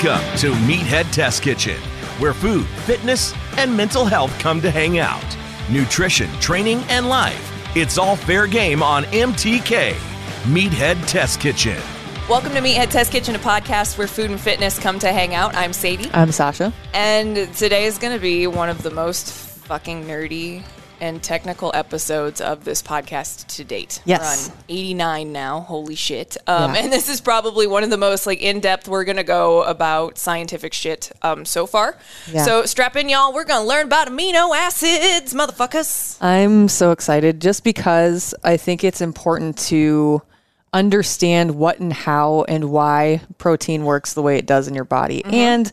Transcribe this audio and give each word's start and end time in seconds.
Welcome 0.00 0.38
to 0.38 0.52
Meathead 0.52 1.10
Test 1.10 1.42
Kitchen, 1.42 1.80
where 2.20 2.32
food, 2.32 2.66
fitness, 2.86 3.34
and 3.56 3.76
mental 3.76 4.04
health 4.04 4.30
come 4.38 4.60
to 4.60 4.70
hang 4.70 5.00
out. 5.00 5.36
Nutrition, 5.68 6.30
training, 6.38 6.84
and 6.88 7.08
life. 7.08 7.76
It's 7.76 7.98
all 7.98 8.14
fair 8.14 8.46
game 8.46 8.80
on 8.80 9.02
MTK. 9.06 9.94
Meathead 10.44 11.04
Test 11.08 11.40
Kitchen. 11.40 11.76
Welcome 12.28 12.52
to 12.52 12.60
Meathead 12.60 12.90
Test 12.90 13.10
Kitchen, 13.10 13.34
a 13.34 13.40
podcast 13.40 13.98
where 13.98 14.06
food 14.06 14.30
and 14.30 14.40
fitness 14.40 14.78
come 14.78 15.00
to 15.00 15.10
hang 15.10 15.34
out. 15.34 15.56
I'm 15.56 15.72
Sadie. 15.72 16.08
I'm 16.12 16.28
Sausha. 16.28 16.72
And 16.94 17.52
today 17.54 17.86
is 17.86 17.98
going 17.98 18.14
to 18.14 18.22
be 18.22 18.46
one 18.46 18.68
of 18.68 18.84
the 18.84 18.92
most 18.92 19.32
fucking 19.32 20.04
nerdy 20.04 20.62
and 21.00 21.22
technical 21.22 21.70
episodes 21.74 22.40
of 22.40 22.64
this 22.64 22.82
podcast 22.82 23.46
to 23.56 23.64
date. 23.64 24.00
Yes. 24.04 24.48
We're 24.48 24.54
on 24.54 24.62
89 24.68 25.32
now. 25.32 25.60
Holy 25.60 25.94
shit. 25.94 26.36
Um, 26.46 26.74
Yeah. 26.74 26.82
And 26.82 26.92
this 26.92 27.08
is 27.08 27.20
probably 27.20 27.66
one 27.66 27.84
of 27.84 27.90
the 27.90 27.96
most 27.96 28.26
like 28.26 28.40
in 28.40 28.60
depth 28.60 28.88
we're 28.88 29.04
going 29.04 29.16
to 29.16 29.24
go 29.24 29.62
about 29.62 30.18
scientific 30.18 30.72
shit 30.72 31.12
um, 31.22 31.44
so 31.44 31.66
far. 31.66 31.96
Yeah. 32.30 32.44
So 32.44 32.64
strap 32.66 32.96
in, 32.96 33.08
y'all. 33.08 33.32
We're 33.32 33.44
going 33.44 33.62
to 33.62 33.68
learn 33.68 33.86
about 33.86 34.08
amino 34.08 34.56
acids, 34.56 35.34
motherfuckers. 35.34 36.16
I'm 36.22 36.68
so 36.68 36.92
excited 36.92 37.40
just 37.40 37.64
because 37.64 38.34
I 38.44 38.56
think 38.56 38.84
it's 38.84 39.00
important 39.00 39.58
to 39.68 40.22
understand 40.72 41.52
what 41.56 41.78
and 41.78 41.92
how 41.92 42.44
and 42.48 42.70
why 42.70 43.22
protein 43.38 43.84
works 43.84 44.14
the 44.14 44.22
way 44.22 44.36
it 44.36 44.46
does 44.46 44.68
in 44.68 44.74
your 44.74 44.84
body. 44.84 45.24
And 45.24 45.70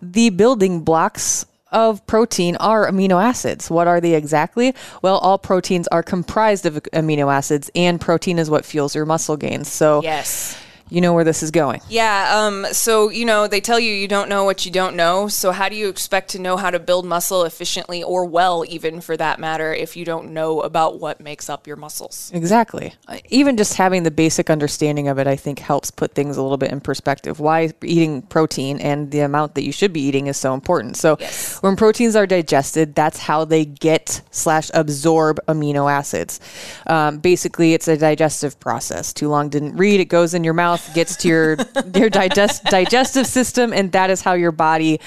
the 0.00 0.30
building 0.30 0.80
blocks 0.80 1.44
of 1.72 2.04
protein 2.06 2.56
are 2.56 2.90
amino 2.90 3.22
acids. 3.22 3.70
What 3.70 3.86
are 3.86 4.00
they 4.00 4.14
exactly? 4.14 4.74
Well, 5.02 5.18
all 5.18 5.38
proteins 5.38 5.88
are 5.88 6.02
comprised 6.02 6.66
of 6.66 6.74
amino 6.92 7.32
acids, 7.32 7.70
and 7.74 8.00
protein 8.00 8.38
is 8.38 8.50
what 8.50 8.64
fuels 8.64 8.94
your 8.94 9.06
muscle 9.06 9.36
gains. 9.36 9.70
So, 9.70 10.02
Yes. 10.02 10.56
You 10.90 11.00
know 11.00 11.12
where 11.14 11.24
this 11.24 11.42
is 11.42 11.50
going. 11.50 11.80
Yeah. 11.88 12.30
Um, 12.36 12.66
so, 12.72 13.08
you 13.08 13.24
know, 13.24 13.46
they 13.46 13.60
tell 13.60 13.78
you 13.80 13.92
you 13.94 14.08
don't 14.08 14.28
know 14.28 14.44
what 14.44 14.66
you 14.66 14.72
don't 14.72 14.96
know. 14.96 15.28
So, 15.28 15.52
how 15.52 15.68
do 15.68 15.76
you 15.76 15.88
expect 15.88 16.30
to 16.30 16.38
know 16.38 16.56
how 16.56 16.70
to 16.70 16.78
build 16.78 17.06
muscle 17.06 17.44
efficiently 17.44 18.02
or 18.02 18.24
well, 18.24 18.64
even 18.68 19.00
for 19.00 19.16
that 19.16 19.38
matter, 19.38 19.72
if 19.72 19.96
you 19.96 20.04
don't 20.04 20.32
know 20.32 20.60
about 20.60 21.00
what 21.00 21.20
makes 21.20 21.48
up 21.48 21.66
your 21.66 21.76
muscles? 21.76 22.30
Exactly. 22.34 22.94
Even 23.28 23.56
just 23.56 23.74
having 23.74 24.02
the 24.02 24.10
basic 24.10 24.50
understanding 24.50 25.08
of 25.08 25.18
it, 25.18 25.26
I 25.26 25.36
think, 25.36 25.60
helps 25.60 25.90
put 25.90 26.14
things 26.14 26.36
a 26.36 26.42
little 26.42 26.58
bit 26.58 26.72
in 26.72 26.80
perspective. 26.80 27.40
Why 27.40 27.72
eating 27.82 28.22
protein 28.22 28.78
and 28.80 29.10
the 29.10 29.20
amount 29.20 29.54
that 29.54 29.64
you 29.64 29.72
should 29.72 29.92
be 29.92 30.00
eating 30.00 30.26
is 30.26 30.36
so 30.36 30.54
important. 30.54 30.96
So, 30.96 31.16
Yes. 31.20 31.58
when 31.62 31.76
proteins 31.76 32.16
are 32.16 32.26
digested, 32.26 32.94
that's 32.94 33.18
how 33.18 33.44
they 33.44 33.64
get 33.64 34.22
slash 34.30 34.70
absorb 34.74 35.38
amino 35.46 35.90
acids. 35.90 36.40
Um, 36.86 37.18
basically, 37.18 37.74
it's 37.74 37.86
a 37.88 37.96
digestive 37.96 38.58
process. 38.60 39.12
Too 39.12 39.28
long 39.28 39.48
didn't 39.48 39.76
read. 39.76 40.00
It 40.00 40.06
goes 40.06 40.34
in 40.34 40.42
your 40.44 40.54
mouth, 40.54 40.79
gets 40.94 41.16
to 41.16 41.28
your 41.28 41.56
your 41.94 42.10
digest 42.10 42.64
digestive 42.64 43.26
system, 43.26 43.72
and 43.72 43.92
that 43.92 44.10
is 44.10 44.22
how 44.22 44.34
your 44.34 44.52
body 44.52 45.00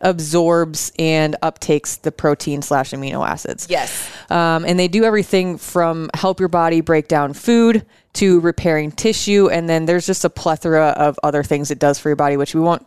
absorbs 0.00 0.92
and 0.98 1.36
uptakes 1.42 2.00
the 2.00 2.12
protein 2.12 2.62
slash 2.62 2.90
amino 2.90 3.26
acids. 3.26 3.66
Yes. 3.68 4.10
Um, 4.30 4.64
and 4.64 4.78
they 4.78 4.88
do 4.88 5.04
everything 5.04 5.58
from 5.58 6.10
help 6.14 6.40
your 6.40 6.48
body 6.48 6.80
break 6.80 7.08
down 7.08 7.32
food 7.32 7.84
to 8.14 8.40
repairing 8.40 8.92
tissue. 8.92 9.48
And 9.48 9.68
then 9.68 9.86
there's 9.86 10.06
just 10.06 10.24
a 10.24 10.30
plethora 10.30 10.88
of 10.88 11.18
other 11.22 11.42
things 11.42 11.70
it 11.70 11.78
does 11.78 11.98
for 11.98 12.08
your 12.08 12.16
body, 12.16 12.36
which 12.36 12.54
we 12.54 12.60
won't 12.60 12.86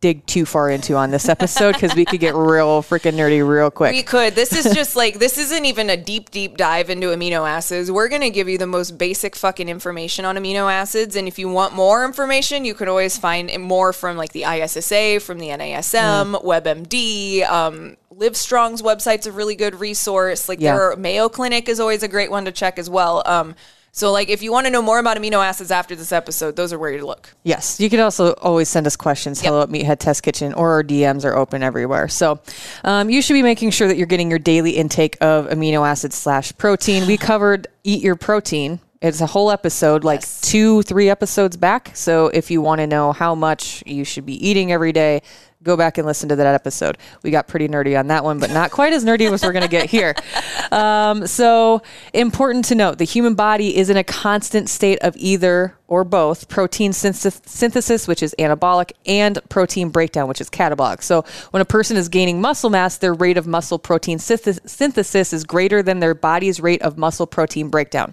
dig 0.00 0.24
too 0.26 0.46
far 0.46 0.70
into 0.70 0.94
on 0.94 1.10
this 1.10 1.28
episode 1.28 1.72
because 1.72 1.94
we 1.94 2.04
could 2.04 2.20
get 2.20 2.34
real 2.34 2.82
freaking 2.82 3.14
nerdy 3.14 3.46
real 3.46 3.70
quick. 3.70 3.92
We 3.92 4.04
could. 4.04 4.34
This 4.36 4.52
is 4.52 4.72
just 4.72 4.94
like, 4.94 5.18
this 5.18 5.38
isn't 5.38 5.64
even 5.64 5.90
a 5.90 5.96
deep, 5.96 6.30
deep 6.30 6.56
dive 6.56 6.88
into 6.88 7.08
amino 7.08 7.48
acids. 7.48 7.90
We're 7.90 8.08
going 8.08 8.22
to 8.22 8.30
give 8.30 8.48
you 8.48 8.58
the 8.58 8.66
most 8.66 8.96
basic 8.96 9.34
fucking 9.34 9.68
information 9.68 10.24
on 10.24 10.36
amino 10.36 10.72
acids. 10.72 11.16
And 11.16 11.26
if 11.26 11.36
you 11.38 11.48
want 11.48 11.74
more 11.74 12.04
information, 12.04 12.64
you 12.64 12.74
can 12.74 12.86
always 12.88 13.18
find 13.18 13.50
more 13.60 13.92
from 13.92 14.16
like 14.16 14.32
the 14.32 14.44
ISSA, 14.44 15.18
from 15.20 15.38
the 15.40 15.48
NASM, 15.48 16.42
WebMD. 16.44 17.48
Um, 17.48 17.96
Livestrong's 18.14 18.82
website's 18.82 19.26
a 19.26 19.32
really 19.32 19.56
good 19.56 19.80
resource. 19.80 20.48
Like 20.48 20.60
Yeah. 20.60 20.74
their 20.76 20.96
Mayo 20.96 21.28
Clinic 21.28 21.68
is 21.68 21.80
always 21.80 22.02
a 22.04 22.08
great 22.08 22.30
one 22.30 22.44
to 22.44 22.52
check 22.52 22.78
as 22.78 22.88
well. 22.88 23.22
Um, 23.26 23.54
so 23.98 24.12
like 24.12 24.28
if 24.28 24.42
you 24.42 24.52
want 24.52 24.66
to 24.66 24.70
know 24.70 24.80
more 24.80 25.00
about 25.00 25.16
amino 25.16 25.44
acids 25.44 25.72
after 25.72 25.96
this 25.96 26.12
episode, 26.12 26.54
those 26.54 26.72
are 26.72 26.78
where 26.78 26.92
you 26.92 27.04
look. 27.04 27.34
Yes, 27.42 27.80
you 27.80 27.90
can 27.90 27.98
also 27.98 28.32
always 28.34 28.68
send 28.68 28.86
us 28.86 28.94
questions. 28.94 29.40
Hello 29.40 29.62
at 29.62 29.70
Meathead 29.70 29.98
Test 29.98 30.22
Kitchen, 30.22 30.54
or 30.54 30.70
our 30.70 30.84
DMs 30.84 31.24
are 31.24 31.36
open 31.36 31.64
everywhere. 31.64 32.06
So 32.06 32.40
um, 32.84 33.10
you 33.10 33.20
should 33.20 33.34
be 33.34 33.42
making 33.42 33.70
sure 33.70 33.88
that 33.88 33.96
you're 33.96 34.06
getting 34.06 34.30
your 34.30 34.38
daily 34.38 34.72
intake 34.72 35.16
of 35.20 35.48
amino 35.48 35.84
acids 35.84 36.14
slash 36.14 36.56
protein. 36.56 37.08
We 37.08 37.16
covered 37.18 37.66
eat 37.82 38.00
your 38.02 38.14
protein. 38.14 38.78
It's 39.00 39.20
a 39.20 39.26
whole 39.26 39.50
episode, 39.50 40.02
like 40.02 40.28
two, 40.42 40.82
three 40.82 41.08
episodes 41.08 41.56
back. 41.56 41.92
So 41.94 42.28
if 42.28 42.50
you 42.50 42.60
want 42.60 42.80
to 42.80 42.86
know 42.86 43.12
how 43.12 43.34
much 43.34 43.82
you 43.86 44.04
should 44.04 44.26
be 44.26 44.44
eating 44.44 44.72
every 44.72 44.92
day, 44.92 45.22
go 45.62 45.76
back 45.76 45.98
and 45.98 46.06
listen 46.06 46.28
to 46.28 46.36
that 46.36 46.54
episode. 46.54 46.98
We 47.22 47.30
got 47.30 47.48
pretty 47.48 47.68
nerdy 47.68 47.98
on 47.98 48.06
that 48.08 48.24
one, 48.24 48.38
but 48.38 48.50
not 48.50 48.70
quite 48.70 48.92
as 48.92 49.04
nerdy 49.04 49.30
as 49.32 49.42
we're 49.42 49.52
going 49.52 49.62
to 49.62 49.68
get 49.68 49.90
here. 49.90 50.14
Um, 50.70 51.26
so 51.26 51.80
important 52.12 52.66
to 52.66 52.74
note: 52.74 52.98
the 52.98 53.04
human 53.04 53.34
body 53.34 53.74
is 53.74 53.88
in 53.88 53.96
a 53.96 54.04
constant 54.04 54.68
state 54.68 54.98
of 54.98 55.16
either 55.16 55.78
or 55.86 56.04
both 56.04 56.46
protein 56.48 56.92
synthesis, 56.92 58.06
which 58.06 58.22
is 58.22 58.34
anabolic, 58.38 58.92
and 59.06 59.38
protein 59.48 59.88
breakdown, 59.88 60.28
which 60.28 60.42
is 60.42 60.50
catabolic. 60.50 61.02
So 61.02 61.24
when 61.52 61.62
a 61.62 61.64
person 61.64 61.96
is 61.96 62.10
gaining 62.10 62.42
muscle 62.42 62.68
mass, 62.68 62.98
their 62.98 63.14
rate 63.14 63.38
of 63.38 63.46
muscle 63.46 63.78
protein 63.78 64.18
synthesis 64.18 65.32
is 65.32 65.44
greater 65.44 65.82
than 65.82 66.00
their 66.00 66.14
body's 66.14 66.60
rate 66.60 66.82
of 66.82 66.98
muscle 66.98 67.26
protein 67.26 67.70
breakdown. 67.70 68.12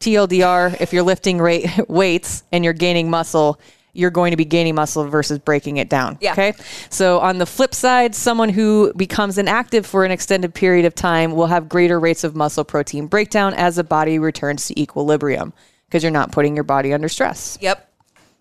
TLDR, 0.00 0.80
if 0.80 0.92
you're 0.92 1.02
lifting 1.02 1.38
rate, 1.38 1.68
weights 1.88 2.44
and 2.52 2.64
you're 2.64 2.72
gaining 2.72 3.10
muscle, 3.10 3.60
you're 3.96 4.10
going 4.10 4.30
to 4.30 4.36
be 4.36 4.44
gaining 4.44 4.74
muscle 4.74 5.04
versus 5.04 5.38
breaking 5.38 5.78
it 5.78 5.88
down. 5.88 6.18
Yeah. 6.20 6.32
Okay. 6.32 6.52
So 6.90 7.20
on 7.20 7.38
the 7.38 7.46
flip 7.46 7.74
side, 7.74 8.14
someone 8.14 8.48
who 8.48 8.92
becomes 8.94 9.38
inactive 9.38 9.86
for 9.86 10.04
an 10.04 10.10
extended 10.10 10.54
period 10.54 10.84
of 10.84 10.94
time 10.94 11.32
will 11.32 11.46
have 11.46 11.68
greater 11.68 11.98
rates 11.98 12.24
of 12.24 12.36
muscle 12.36 12.64
protein 12.64 13.06
breakdown 13.06 13.54
as 13.54 13.76
the 13.76 13.84
body 13.84 14.18
returns 14.18 14.66
to 14.66 14.80
equilibrium 14.80 15.52
because 15.86 16.02
you're 16.02 16.12
not 16.12 16.32
putting 16.32 16.54
your 16.54 16.64
body 16.64 16.92
under 16.92 17.08
stress. 17.08 17.58
Yep. 17.60 17.82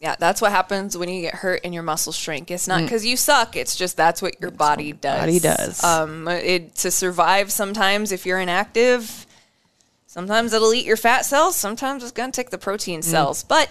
Yeah, 0.01 0.15
that's 0.19 0.41
what 0.41 0.51
happens 0.51 0.97
when 0.97 1.09
you 1.09 1.21
get 1.21 1.35
hurt 1.35 1.61
and 1.63 1.73
your 1.73 1.81
muscles 1.81 2.15
shrink. 2.15 2.51
It's 2.51 2.67
not 2.67 2.81
because 2.81 3.05
you 3.05 3.15
suck. 3.17 3.55
It's 3.55 3.75
just 3.75 3.95
that's 3.97 4.21
what 4.21 4.39
your 4.41 4.51
body 4.51 4.91
does. 4.91 5.19
body 5.19 5.39
does. 5.39 5.83
Um, 5.83 6.27
it 6.27 6.75
to 6.75 6.91
survive. 6.91 7.51
Sometimes 7.51 8.11
if 8.11 8.25
you're 8.25 8.39
inactive, 8.39 9.25
sometimes 10.05 10.53
it'll 10.53 10.73
eat 10.73 10.85
your 10.85 10.97
fat 10.97 11.25
cells. 11.25 11.55
Sometimes 11.55 12.03
it's 12.03 12.11
gonna 12.11 12.31
take 12.31 12.49
the 12.49 12.57
protein 12.57 13.01
cells. 13.01 13.43
But 13.43 13.69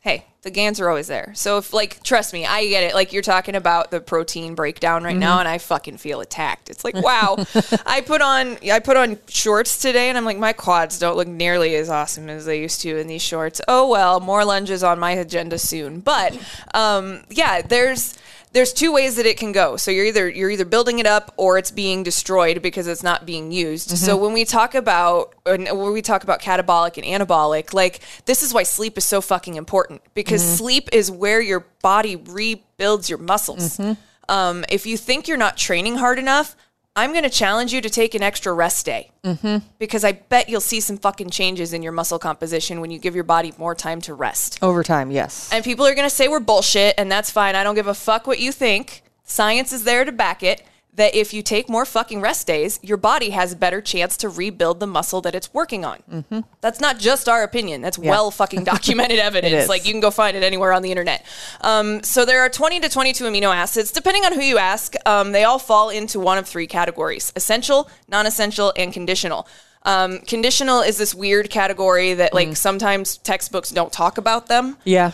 hey, 0.00 0.24
the 0.42 0.50
gains 0.50 0.80
are 0.80 0.88
always 0.88 1.08
there. 1.08 1.32
So 1.34 1.58
if 1.58 1.74
like 1.74 2.02
trust 2.02 2.32
me, 2.32 2.46
I 2.46 2.66
get 2.66 2.82
it. 2.82 2.94
Like 2.94 3.12
you're 3.12 3.22
talking 3.22 3.54
about 3.54 3.90
the 3.90 4.00
protein 4.00 4.54
breakdown 4.54 5.04
right 5.04 5.16
now 5.16 5.38
and 5.38 5.46
I 5.46 5.58
fucking 5.58 5.98
feel 5.98 6.22
attacked. 6.22 6.70
It's 6.70 6.84
like, 6.84 6.94
wow. 6.94 7.36
I 7.86 8.00
put 8.00 8.22
on 8.22 8.56
I 8.70 8.78
put 8.78 8.96
on 8.96 9.18
shorts 9.28 9.78
today 9.78 10.08
and 10.08 10.16
I'm 10.16 10.24
like 10.24 10.38
my 10.38 10.54
quads 10.54 10.98
don't 10.98 11.16
look 11.16 11.28
nearly 11.28 11.74
as 11.76 11.90
awesome 11.90 12.30
as 12.30 12.46
they 12.46 12.60
used 12.60 12.80
to 12.82 12.98
in 12.98 13.06
these 13.06 13.22
shorts. 13.22 13.60
Oh 13.68 13.88
well, 13.88 14.20
more 14.20 14.44
lunges 14.44 14.82
on 14.82 14.98
my 14.98 15.12
agenda 15.12 15.58
soon. 15.58 16.00
But 16.00 16.38
um 16.72 17.24
yeah, 17.28 17.60
there's 17.60 18.16
there's 18.52 18.72
two 18.72 18.92
ways 18.92 19.16
that 19.16 19.26
it 19.26 19.36
can 19.36 19.52
go. 19.52 19.76
So 19.76 19.90
you're 19.90 20.06
either 20.06 20.28
you're 20.28 20.50
either 20.50 20.64
building 20.64 20.98
it 20.98 21.06
up 21.06 21.32
or 21.36 21.58
it's 21.58 21.70
being 21.70 22.02
destroyed 22.02 22.62
because 22.62 22.86
it's 22.86 23.02
not 23.02 23.24
being 23.24 23.52
used. 23.52 23.88
Mm-hmm. 23.88 23.96
So 23.96 24.16
when 24.16 24.32
we 24.32 24.44
talk 24.44 24.74
about 24.74 25.34
when 25.44 25.92
we 25.92 26.02
talk 26.02 26.24
about 26.24 26.40
catabolic 26.40 26.96
and 26.96 27.28
anabolic, 27.28 27.72
like 27.72 28.00
this 28.26 28.42
is 28.42 28.52
why 28.52 28.64
sleep 28.64 28.98
is 28.98 29.04
so 29.04 29.20
fucking 29.20 29.54
important 29.54 30.02
because 30.14 30.42
mm-hmm. 30.42 30.54
sleep 30.54 30.88
is 30.92 31.10
where 31.10 31.40
your 31.40 31.66
body 31.82 32.16
rebuilds 32.16 33.08
your 33.08 33.18
muscles. 33.18 33.78
Mm-hmm. 33.78 33.92
Um, 34.28 34.64
if 34.68 34.86
you 34.86 34.96
think 34.96 35.28
you're 35.28 35.36
not 35.36 35.56
training 35.56 35.96
hard 35.96 36.18
enough, 36.18 36.56
I'm 36.96 37.12
going 37.12 37.24
to 37.24 37.30
challenge 37.30 37.72
you 37.72 37.80
to 37.80 37.88
take 37.88 38.14
an 38.14 38.22
extra 38.22 38.52
rest 38.52 38.84
day 38.84 39.12
mm-hmm. 39.22 39.64
because 39.78 40.04
I 40.04 40.12
bet 40.12 40.48
you'll 40.48 40.60
see 40.60 40.80
some 40.80 40.98
fucking 40.98 41.30
changes 41.30 41.72
in 41.72 41.82
your 41.82 41.92
muscle 41.92 42.18
composition 42.18 42.80
when 42.80 42.90
you 42.90 42.98
give 42.98 43.14
your 43.14 43.24
body 43.24 43.52
more 43.58 43.76
time 43.76 44.00
to 44.02 44.14
rest. 44.14 44.58
Over 44.60 44.82
time, 44.82 45.12
yes. 45.12 45.48
And 45.52 45.64
people 45.64 45.86
are 45.86 45.94
going 45.94 46.08
to 46.08 46.14
say 46.14 46.26
we're 46.26 46.40
bullshit, 46.40 46.96
and 46.98 47.10
that's 47.10 47.30
fine. 47.30 47.54
I 47.54 47.62
don't 47.62 47.76
give 47.76 47.86
a 47.86 47.94
fuck 47.94 48.26
what 48.26 48.40
you 48.40 48.50
think. 48.50 49.02
Science 49.22 49.72
is 49.72 49.84
there 49.84 50.04
to 50.04 50.10
back 50.10 50.42
it. 50.42 50.66
That 50.94 51.14
if 51.14 51.32
you 51.32 51.42
take 51.42 51.68
more 51.68 51.84
fucking 51.84 52.20
rest 52.20 52.46
days, 52.46 52.78
your 52.82 52.96
body 52.96 53.30
has 53.30 53.52
a 53.52 53.56
better 53.56 53.80
chance 53.80 54.16
to 54.18 54.28
rebuild 54.28 54.80
the 54.80 54.86
muscle 54.86 55.20
that 55.20 55.34
it's 55.34 55.52
working 55.54 55.84
on. 55.84 56.02
Mm-hmm. 56.10 56.40
That's 56.60 56.80
not 56.80 56.98
just 56.98 57.28
our 57.28 57.42
opinion. 57.42 57.80
That's 57.80 57.98
well 57.98 58.30
fucking 58.30 58.64
documented 58.64 59.18
evidence. 59.30 59.68
Like 59.68 59.86
you 59.86 59.92
can 59.92 60.00
go 60.00 60.10
find 60.10 60.36
it 60.36 60.42
anywhere 60.42 60.72
on 60.72 60.82
the 60.82 60.90
internet. 60.90 61.24
Um, 61.60 62.02
so 62.02 62.24
there 62.24 62.40
are 62.40 62.48
20 62.48 62.80
to 62.80 62.88
22 62.88 63.24
amino 63.24 63.54
acids. 63.54 63.92
Depending 63.92 64.24
on 64.24 64.32
who 64.32 64.42
you 64.42 64.58
ask, 64.58 64.94
um, 65.06 65.32
they 65.32 65.44
all 65.44 65.58
fall 65.58 65.90
into 65.90 66.18
one 66.18 66.38
of 66.38 66.46
three 66.48 66.66
categories 66.66 67.32
essential, 67.36 67.88
non 68.08 68.26
essential, 68.26 68.72
and 68.76 68.92
conditional. 68.92 69.46
Um, 69.82 70.18
conditional 70.20 70.80
is 70.82 70.98
this 70.98 71.14
weird 71.14 71.48
category 71.48 72.12
that, 72.12 72.34
like, 72.34 72.54
sometimes 72.56 73.16
textbooks 73.16 73.70
don't 73.70 73.90
talk 73.90 74.18
about 74.18 74.46
them 74.46 74.76
Yeah. 74.84 75.12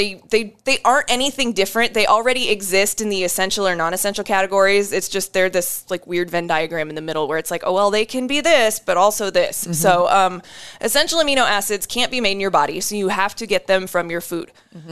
They 0.00 0.22
they 0.30 0.42
they 0.64 0.78
aren't 0.84 1.10
anything 1.10 1.52
different. 1.52 1.92
They 1.94 2.06
already 2.06 2.44
exist 2.50 3.00
in 3.00 3.08
the 3.10 3.22
essential 3.24 3.66
or 3.66 3.74
non-essential 3.76 4.24
categories. 4.24 4.92
It's 4.92 5.08
just 5.16 5.32
they're 5.34 5.50
this 5.50 5.84
like 5.90 6.06
weird 6.06 6.30
Venn 6.30 6.46
diagram 6.46 6.88
in 6.88 6.94
the 6.94 7.02
middle 7.10 7.28
where 7.28 7.38
it's 7.38 7.50
like, 7.50 7.62
oh 7.66 7.74
well, 7.74 7.90
they 7.90 8.04
can 8.04 8.26
be 8.26 8.40
this, 8.40 8.80
but 8.80 8.96
also 8.96 9.30
this. 9.30 9.56
So 9.72 10.08
um, 10.08 10.42
essential 10.80 11.18
amino 11.20 11.44
acids 11.58 11.86
can't 11.86 12.10
be 12.10 12.20
made 12.20 12.32
in 12.32 12.40
your 12.40 12.50
body, 12.50 12.80
so 12.80 12.94
you 12.94 13.08
have 13.08 13.34
to 13.36 13.46
get 13.46 13.66
them 13.66 13.86
from 13.86 14.10
your 14.10 14.20
food. 14.20 14.50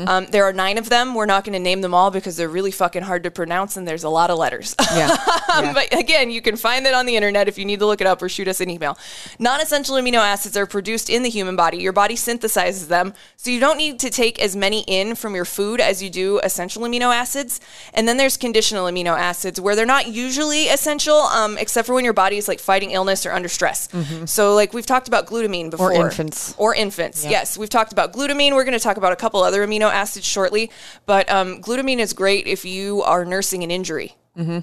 Um, 0.08 0.26
there 0.32 0.44
are 0.44 0.52
nine 0.52 0.76
of 0.76 0.88
them. 0.88 1.14
We're 1.14 1.26
not 1.34 1.44
going 1.44 1.52
to 1.52 1.64
name 1.70 1.80
them 1.82 1.94
all 1.94 2.10
because 2.10 2.36
they're 2.36 2.48
really 2.58 2.72
fucking 2.72 3.02
hard 3.04 3.22
to 3.24 3.30
pronounce 3.30 3.76
and 3.76 3.86
there's 3.88 4.04
a 4.04 4.08
lot 4.08 4.28
of 4.30 4.36
letters. 4.38 4.74
Yeah. 5.00 5.16
Um, 5.48 5.72
But 5.74 5.88
again, 6.04 6.30
you 6.30 6.42
can 6.42 6.56
find 6.56 6.86
it 6.86 6.92
on 6.94 7.06
the 7.06 7.16
internet 7.16 7.48
if 7.48 7.56
you 7.58 7.64
need 7.64 7.78
to 7.78 7.86
look 7.90 8.02
it 8.02 8.06
up 8.06 8.20
or 8.20 8.28
shoot 8.28 8.48
us 8.48 8.60
an 8.60 8.68
email. 8.76 8.98
Non 9.38 9.60
essential 9.62 9.96
amino 9.96 10.18
acids 10.34 10.56
are 10.58 10.66
produced 10.66 11.08
in 11.08 11.22
the 11.22 11.30
human 11.30 11.56
body. 11.56 11.78
Your 11.78 11.94
body 12.02 12.16
synthesizes 12.16 12.88
them. 12.88 13.14
So 13.36 13.50
you 13.50 13.58
don't 13.58 13.78
need 13.78 13.98
to 14.00 14.10
take 14.10 14.36
as 14.46 14.52
many 14.64 14.80
in 14.82 14.97
from 15.14 15.34
your 15.34 15.44
food 15.44 15.80
as 15.80 16.02
you 16.02 16.10
do 16.10 16.38
essential 16.40 16.82
amino 16.82 17.14
acids. 17.14 17.60
And 17.94 18.06
then 18.06 18.16
there's 18.16 18.36
conditional 18.36 18.86
amino 18.86 19.16
acids 19.16 19.60
where 19.60 19.74
they're 19.74 19.86
not 19.86 20.08
usually 20.08 20.66
essential, 20.68 21.16
um, 21.16 21.56
except 21.58 21.86
for 21.86 21.94
when 21.94 22.04
your 22.04 22.12
body 22.12 22.36
is 22.36 22.48
like 22.48 22.60
fighting 22.60 22.90
illness 22.90 23.24
or 23.26 23.32
under 23.32 23.48
stress. 23.48 23.88
So, 24.26 24.54
like 24.54 24.72
we've 24.72 24.86
talked 24.86 25.08
about 25.08 25.26
glutamine 25.26 25.70
before. 25.70 25.92
Or 25.92 26.06
infants. 26.06 26.54
Or 26.58 26.74
infants. 26.74 27.24
Yes, 27.24 27.56
we've 27.58 27.70
talked 27.70 27.92
about 27.92 28.12
glutamine. 28.12 28.54
We're 28.54 28.64
going 28.64 28.78
to 28.78 28.82
talk 28.82 28.96
about 28.96 29.12
a 29.12 29.16
couple 29.16 29.42
other 29.42 29.66
amino 29.66 29.90
acids 29.90 30.26
shortly. 30.26 30.70
But 31.06 31.30
um, 31.30 31.60
glutamine 31.62 31.98
is 31.98 32.12
great 32.12 32.46
if 32.46 32.64
you 32.64 33.02
are 33.02 33.24
nursing 33.24 33.62
an 33.62 33.70
injury 33.70 34.14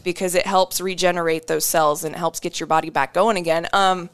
because 0.04 0.36
it 0.36 0.46
helps 0.48 0.80
regenerate 0.80 1.48
those 1.48 1.66
cells 1.66 2.06
and 2.06 2.16
it 2.16 2.18
helps 2.18 2.40
get 2.40 2.62
your 2.62 2.68
body 2.68 2.90
back 2.90 3.14
going 3.14 3.36
again. 3.36 3.68
Um, 3.74 4.10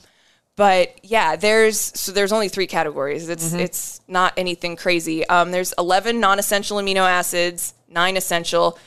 but 0.62 0.94
yeah, 1.04 1.36
there's 1.38 1.80
so 2.00 2.12
there's 2.12 2.32
only 2.32 2.48
three 2.48 2.68
categories. 2.68 3.30
It's 3.30 3.52
it's 3.52 4.00
not 4.08 4.32
anything 4.38 4.76
crazy. 4.76 5.28
Um, 5.28 5.50
there's 5.50 5.74
11 5.80 6.20
non-essential 6.20 6.78
amino 6.78 6.98
acids, 7.10 7.74
nine 7.90 8.16
essential. 8.16 8.78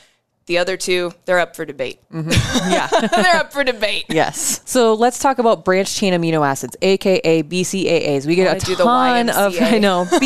The 0.47 0.59
other 0.59 0.77
two, 0.77 1.11
they're 1.25 1.39
up 1.39 1.55
for 1.55 1.65
debate. 1.65 1.99
yeah. 2.13 2.87
they're 3.11 3.35
up 3.37 3.51
for 3.51 3.63
debate. 3.65 4.05
Yes. 4.09 4.61
So 4.65 4.93
let's 4.93 5.17
talk 5.19 5.39
about 5.39 5.65
branched 5.65 5.97
chain 5.97 6.13
amino 6.13 6.47
acids, 6.47 6.77
aka 6.83 7.41
BCAAs. 7.43 8.25
We 8.27 8.35
get 8.35 8.55
a 8.55 8.65
do 8.65 8.75
the 8.75 8.83
ton 8.83 9.29
of 9.31 9.59
I 9.59 9.79
know 9.79 10.05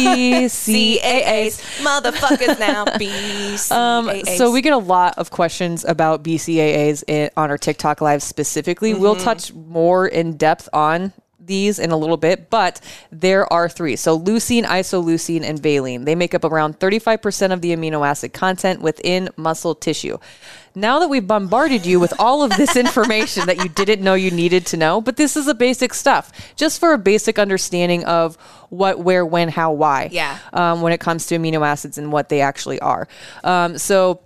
BCAAs. 0.59 1.61
Motherfuckers 1.83 2.59
now. 2.59 2.85
BCAAs. 2.85 3.71
Um, 3.71 4.25
so 4.37 4.51
we 4.51 4.61
get 4.61 4.73
a 4.73 4.77
lot 4.77 5.17
of 5.17 5.31
questions 5.31 5.85
about 5.85 6.21
BCAAs 6.23 7.03
in, 7.07 7.29
on 7.37 7.49
our 7.49 7.57
TikTok 7.57 8.01
live 8.01 8.21
specifically. 8.21 8.93
We'll 8.93 9.15
Mm-hmm. 9.15 9.23
touch 9.23 9.53
more 9.53 10.05
in 10.07 10.37
depth 10.37 10.69
on 10.73 11.13
these 11.49 11.77
in 11.79 11.91
a 11.91 11.97
little 11.97 12.15
bit, 12.15 12.49
but 12.49 12.79
there 13.11 13.51
are 13.51 13.67
three. 13.67 13.97
So 13.97 14.17
leucine, 14.17 14.63
isoleucine, 14.63 15.43
and 15.43 15.61
valine. 15.61 16.05
They 16.05 16.15
make 16.15 16.33
up 16.33 16.45
around 16.45 16.79
35% 16.79 17.51
of 17.51 17.59
the 17.59 17.75
amino 17.75 18.07
acid 18.07 18.31
content 18.31 18.81
within 18.81 19.27
muscle 19.35 19.75
tissue. 19.75 20.17
Now 20.75 20.99
that 20.99 21.09
we've 21.09 21.25
bombarded 21.27 21.85
you 21.85 21.99
with 21.99 22.13
all 22.19 22.43
of 22.43 22.55
this 22.55 22.75
information 22.85 23.47
that 23.47 23.57
you 23.57 23.67
didn't 23.67 24.01
know 24.01 24.13
you 24.13 24.31
needed 24.31 24.65
to 24.67 24.77
know, 24.77 25.01
but 25.01 25.17
this 25.17 25.35
is 25.35 25.45
the 25.45 25.55
basic 25.55 25.93
stuff, 25.93 26.31
just 26.55 26.79
for 26.79 26.93
a 26.93 26.97
basic 26.97 27.37
understanding 27.37 28.05
of 28.05 28.37
what, 28.69 28.99
where, 28.99 29.25
when, 29.25 29.49
how, 29.49 29.73
why. 29.73 30.09
Yeah. 30.11 30.37
Um, 30.53 30.81
when 30.81 30.93
it 30.93 30.99
comes 30.99 31.25
to 31.27 31.37
amino 31.37 31.65
acids 31.65 31.97
and 31.97 32.13
what 32.13 32.29
they 32.29 32.39
actually 32.39 32.79
are. 32.79 33.07
Um, 33.43 33.77
so 33.77 34.21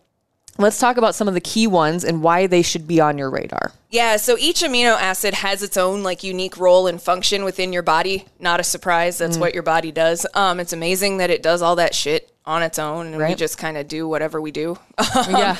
let's 0.57 0.79
talk 0.79 0.97
about 0.97 1.15
some 1.15 1.27
of 1.27 1.33
the 1.33 1.41
key 1.41 1.67
ones 1.67 2.03
and 2.03 2.21
why 2.21 2.47
they 2.47 2.61
should 2.61 2.87
be 2.87 2.99
on 2.99 3.17
your 3.17 3.29
radar. 3.29 3.71
Yeah, 3.89 4.17
so 4.17 4.37
each 4.37 4.61
amino 4.61 4.99
acid 4.99 5.33
has 5.35 5.63
its 5.63 5.77
own 5.77 6.03
like 6.03 6.23
unique 6.23 6.57
role 6.57 6.87
and 6.87 7.01
function 7.01 7.43
within 7.43 7.73
your 7.73 7.83
body. 7.83 8.25
Not 8.39 8.59
a 8.59 8.63
surprise. 8.63 9.15
Mm. 9.15 9.19
That's 9.19 9.37
what 9.37 9.53
your 9.53 9.63
body 9.63 9.91
does. 9.91 10.25
Um, 10.33 10.59
it's 10.59 10.73
amazing 10.73 11.17
that 11.17 11.29
it 11.29 11.43
does 11.43 11.61
all 11.61 11.75
that 11.77 11.95
shit 11.95 12.32
on 12.45 12.61
its 12.61 12.77
own, 12.77 13.07
and 13.13 13.17
we 13.17 13.35
just 13.35 13.57
kind 13.57 13.77
of 13.77 13.87
do 13.87 14.07
whatever 14.07 14.41
we 14.41 14.51
do. 14.51 14.77
Yeah. 15.29 15.57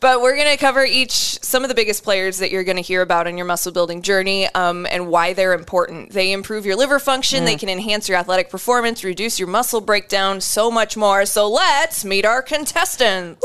But 0.00 0.20
we're 0.20 0.36
going 0.36 0.50
to 0.50 0.56
cover 0.58 0.84
each 0.84 1.42
some 1.42 1.64
of 1.64 1.68
the 1.68 1.74
biggest 1.74 2.04
players 2.04 2.38
that 2.38 2.50
you're 2.50 2.62
going 2.62 2.76
to 2.76 2.82
hear 2.82 3.00
about 3.00 3.26
on 3.26 3.36
your 3.38 3.46
muscle 3.46 3.72
building 3.72 4.02
journey 4.02 4.46
um, 4.54 4.86
and 4.90 5.08
why 5.08 5.32
they're 5.32 5.54
important. 5.54 6.12
They 6.12 6.30
improve 6.32 6.66
your 6.66 6.76
liver 6.76 6.98
function, 6.98 7.42
Mm. 7.42 7.46
they 7.46 7.56
can 7.56 7.68
enhance 7.70 8.08
your 8.08 8.18
athletic 8.18 8.50
performance, 8.50 9.02
reduce 9.02 9.38
your 9.38 9.48
muscle 9.48 9.80
breakdown, 9.80 10.40
so 10.42 10.70
much 10.70 10.96
more. 10.96 11.24
So 11.24 11.48
let's 11.48 12.04
meet 12.04 12.24
our 12.26 12.42
contestants. 12.42 13.42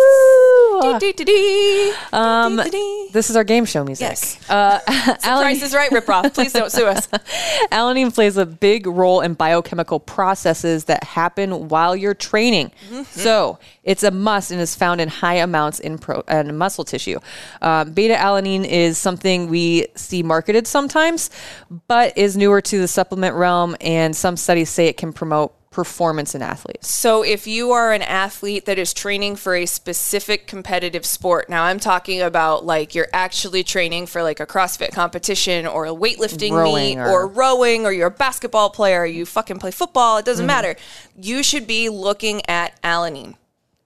Um, 2.11 2.57
this 3.13 3.29
is 3.29 3.35
our 3.35 3.43
game 3.45 3.65
show 3.65 3.83
music. 3.85 4.09
Yes. 4.09 4.49
Uh, 4.49 4.79
Price 5.21 5.63
is 5.63 5.73
right, 5.73 5.89
ripoff. 5.91 6.33
Please 6.33 6.51
don't 6.53 6.71
sue 6.71 6.85
us. 6.87 7.07
alanine 7.71 8.13
plays 8.13 8.35
a 8.37 8.45
big 8.45 8.85
role 8.85 9.21
in 9.21 9.33
biochemical 9.33 9.99
processes 9.99 10.85
that 10.85 11.03
happen 11.03 11.69
while 11.69 11.95
you're 11.95 12.13
training. 12.13 12.71
Mm-hmm. 12.89 13.03
So 13.03 13.59
it's 13.83 14.03
a 14.03 14.11
must 14.11 14.51
and 14.51 14.59
is 14.59 14.75
found 14.75 15.01
in 15.01 15.09
high 15.09 15.35
amounts 15.35 15.79
in, 15.79 15.97
pro- 15.97 16.23
muscle 16.53 16.83
tissue. 16.83 17.19
Um, 17.61 17.91
beta 17.93 18.15
alanine 18.15 18.65
is 18.65 18.97
something 18.97 19.49
we 19.49 19.87
see 19.95 20.23
marketed 20.23 20.67
sometimes, 20.67 21.29
but 21.87 22.17
is 22.17 22.37
newer 22.37 22.61
to 22.61 22.79
the 22.79 22.87
supplement 22.87 23.35
realm, 23.35 23.75
and 23.81 24.15
some 24.15 24.37
studies 24.37 24.69
say 24.69 24.87
it 24.87 24.97
can 24.97 25.13
promote 25.13 25.53
performance 25.73 26.33
in 26.33 26.41
athletes. 26.41 26.87
So, 26.93 27.23
if 27.23 27.45
you 27.47 27.71
are 27.71 27.91
an 27.91 28.01
athlete 28.01 28.65
that 28.65 28.77
is 28.79 28.93
training 28.93 29.35
for 29.35 29.55
a 29.55 29.65
specific 29.65 30.47
competitive 30.47 31.05
sport, 31.05 31.49
now 31.49 31.63
I'm 31.65 31.79
talking 31.79 32.21
about 32.21 32.65
like 32.65 32.95
you're 32.95 33.09
actually 33.11 33.63
training 33.63 34.05
for 34.05 34.23
like 34.23 34.39
a 34.39 34.45
CrossFit 34.45 34.91
competition 34.93 35.67
or 35.67 35.85
a 35.85 35.89
weightlifting 35.93 36.51
Rowing 36.51 36.99
meet 36.99 37.03
or- 37.03 37.09
or, 37.09 37.27
rowing, 37.27 37.85
or 37.85 37.91
you're 37.91 38.07
a 38.07 38.11
basketball 38.11 38.69
player, 38.69 39.01
or 39.01 39.05
you 39.05 39.25
fucking 39.25 39.59
play 39.59 39.71
football, 39.71 40.17
it 40.17 40.21
Mm-hmm. 40.21 40.25
doesn't 40.27 40.45
matter. 40.45 40.75
You 41.19 41.43
should 41.43 41.67
be 41.67 41.89
looking 41.89 42.41
at 42.47 42.81
alanine. 42.81 43.35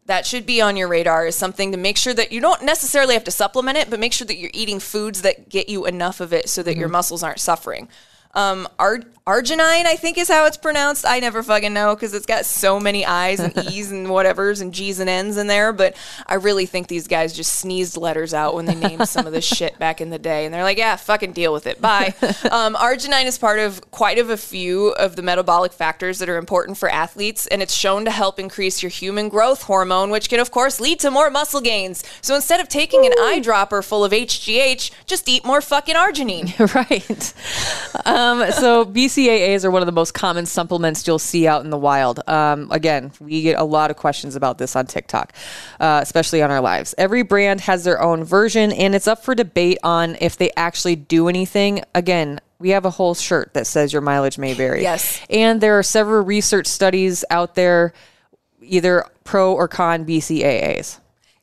That 0.06 0.26
should 0.26 0.46
be 0.46 0.62
on 0.62 0.78
your 0.78 0.88
radar 0.88 1.26
is 1.28 1.36
something 1.36 1.72
to 1.74 1.78
make 1.78 1.98
sure 1.98 2.14
that 2.14 2.32
you 2.32 2.40
don't 2.40 2.64
necessarily 2.64 3.14
have 3.14 3.26
to 3.26 3.32
supplement 3.32 3.78
it, 3.78 3.90
but 3.90 4.00
make 4.00 4.14
sure 4.14 4.26
that 4.28 4.38
you're 4.38 4.52
eating 4.54 4.80
foods 4.80 5.22
that 5.24 5.50
get 5.50 5.68
you 5.68 5.86
enough 5.86 6.22
of 6.22 6.32
it 6.32 6.48
so 6.48 6.64
that 6.64 6.72
Mm-hmm. 6.72 6.80
your 6.80 6.90
muscles 6.90 7.24
aren't 7.24 7.40
suffering. 7.42 7.90
Um, 8.34 8.68
Ar- 8.80 9.02
arginine, 9.28 9.86
I 9.86 9.98
think 9.98 10.18
is 10.18 10.30
how 10.30 10.46
it's 10.46 10.56
pronounced. 10.56 11.06
I 11.06 11.20
never 11.20 11.44
fucking 11.44 11.74
know 11.74 11.94
because 11.94 12.14
it's 12.14 12.26
got 12.26 12.46
so 12.46 12.80
many 12.80 13.06
I's 13.06 13.42
and 13.42 13.56
E's 13.72 13.92
and 13.92 14.08
whatevers 14.08 14.62
and 14.62 14.74
G's 14.74 15.00
and 15.00 15.10
N's 15.10 15.36
in 15.36 15.48
there. 15.48 15.74
But 15.74 15.98
I 16.26 16.36
really 16.36 16.66
think 16.66 16.88
these 16.88 17.08
guys 17.08 17.34
just 17.34 17.60
sneezed 17.60 17.98
letters 17.98 18.34
out 18.34 18.56
when 18.56 18.66
they 18.66 18.76
named 18.76 19.10
some 19.10 19.28
of 19.28 19.34
this 19.34 19.46
shit 19.58 19.78
back 19.78 20.00
in 20.00 20.10
the 20.12 20.18
day. 20.18 20.46
And 20.46 20.54
they're 20.54 20.64
like, 20.64 20.78
yeah, 20.78 20.96
fucking 20.96 21.34
deal 21.34 21.52
with 21.52 21.68
it. 21.68 21.82
Bye. 21.82 22.16
um, 22.52 22.76
arginine 22.76 23.26
is 23.26 23.38
part 23.38 23.60
of 23.60 23.92
quite 23.92 24.18
of 24.18 24.30
a 24.30 24.38
few 24.38 24.90
of 24.94 25.18
the 25.18 25.22
metabolic 25.22 25.74
factors 25.74 26.20
that 26.20 26.30
are 26.30 26.38
important 26.38 26.78
for 26.78 26.90
athletes. 26.90 27.48
And 27.48 27.62
it's 27.62 27.76
shown 27.76 28.06
to 28.06 28.12
help 28.12 28.40
increase 28.40 28.82
your 28.82 28.90
human 28.90 29.28
growth 29.28 29.64
hormone, 29.64 30.10
which 30.10 30.30
can, 30.30 30.40
of 30.40 30.52
course, 30.52 30.80
lead 30.80 31.02
to 31.02 31.12
more 31.12 31.30
muscle 31.30 31.60
gains. 31.60 32.02
So 32.22 32.34
instead 32.34 32.62
of 32.62 32.70
taking 32.70 33.06
an 33.06 33.12
eyedropper 33.20 33.84
full 33.84 34.06
of 34.06 34.14
HGH, 34.14 34.92
just 35.06 35.28
eat 35.28 35.44
more 35.44 35.60
fucking 35.60 35.96
arginine. 35.96 36.48
right. 36.74 37.34
Um, 38.06 38.52
so 38.54 38.86
BCAAs 39.18 39.66
are 39.66 39.72
one 39.72 39.82
of 39.82 39.88
the 39.88 39.92
most 39.92 40.14
common 40.14 40.46
supplements 40.46 41.08
you'll 41.08 41.18
see 41.18 41.48
out 41.48 41.64
in 41.64 41.72
the 41.72 41.78
wild. 41.78 42.20
Um, 42.28 42.70
again, 42.72 43.12
we 43.20 43.42
get 43.42 43.60
a 43.60 43.64
lot 43.64 43.90
of 43.90 43.98
questions 43.98 44.36
about 44.36 44.60
this 44.60 44.76
on 44.76 44.86
TikTok, 44.86 45.34
uh, 45.80 46.00
especially 46.04 46.44
on 46.44 46.52
our 46.52 46.62
lives. 46.62 46.94
Every 46.98 47.24
brand 47.24 47.62
has 47.62 47.84
their 47.84 48.02
own 48.02 48.24
version, 48.24 48.72
and 48.72 48.94
it's 48.94 49.08
up 49.08 49.24
for 49.24 49.34
debate 49.34 49.80
on 49.84 50.18
if 50.22 50.38
they 50.38 50.52
actually 50.56 50.96
do 50.96 51.28
anything. 51.28 51.82
Again. 51.96 52.40
We 52.60 52.72
have 52.72 52.86
a 52.86 52.90
whole 52.90 53.14
shirt 53.14 53.54
that 53.54 53.68
says 53.68 53.94
your 53.94 54.02
mileage 54.02 54.40
may 54.40 54.56
vary. 54.56 54.82
Yes. 54.82 55.22
And 55.30 55.62
there 55.62 55.78
are 55.78 55.84
several 55.84 56.26
research 56.26 56.66
studies 56.66 57.24
out 57.30 57.54
there, 57.54 57.94
either 58.62 59.06
pro 59.24 59.54
or 59.54 59.68
con 59.68 60.08
BCAAs. 60.08 60.98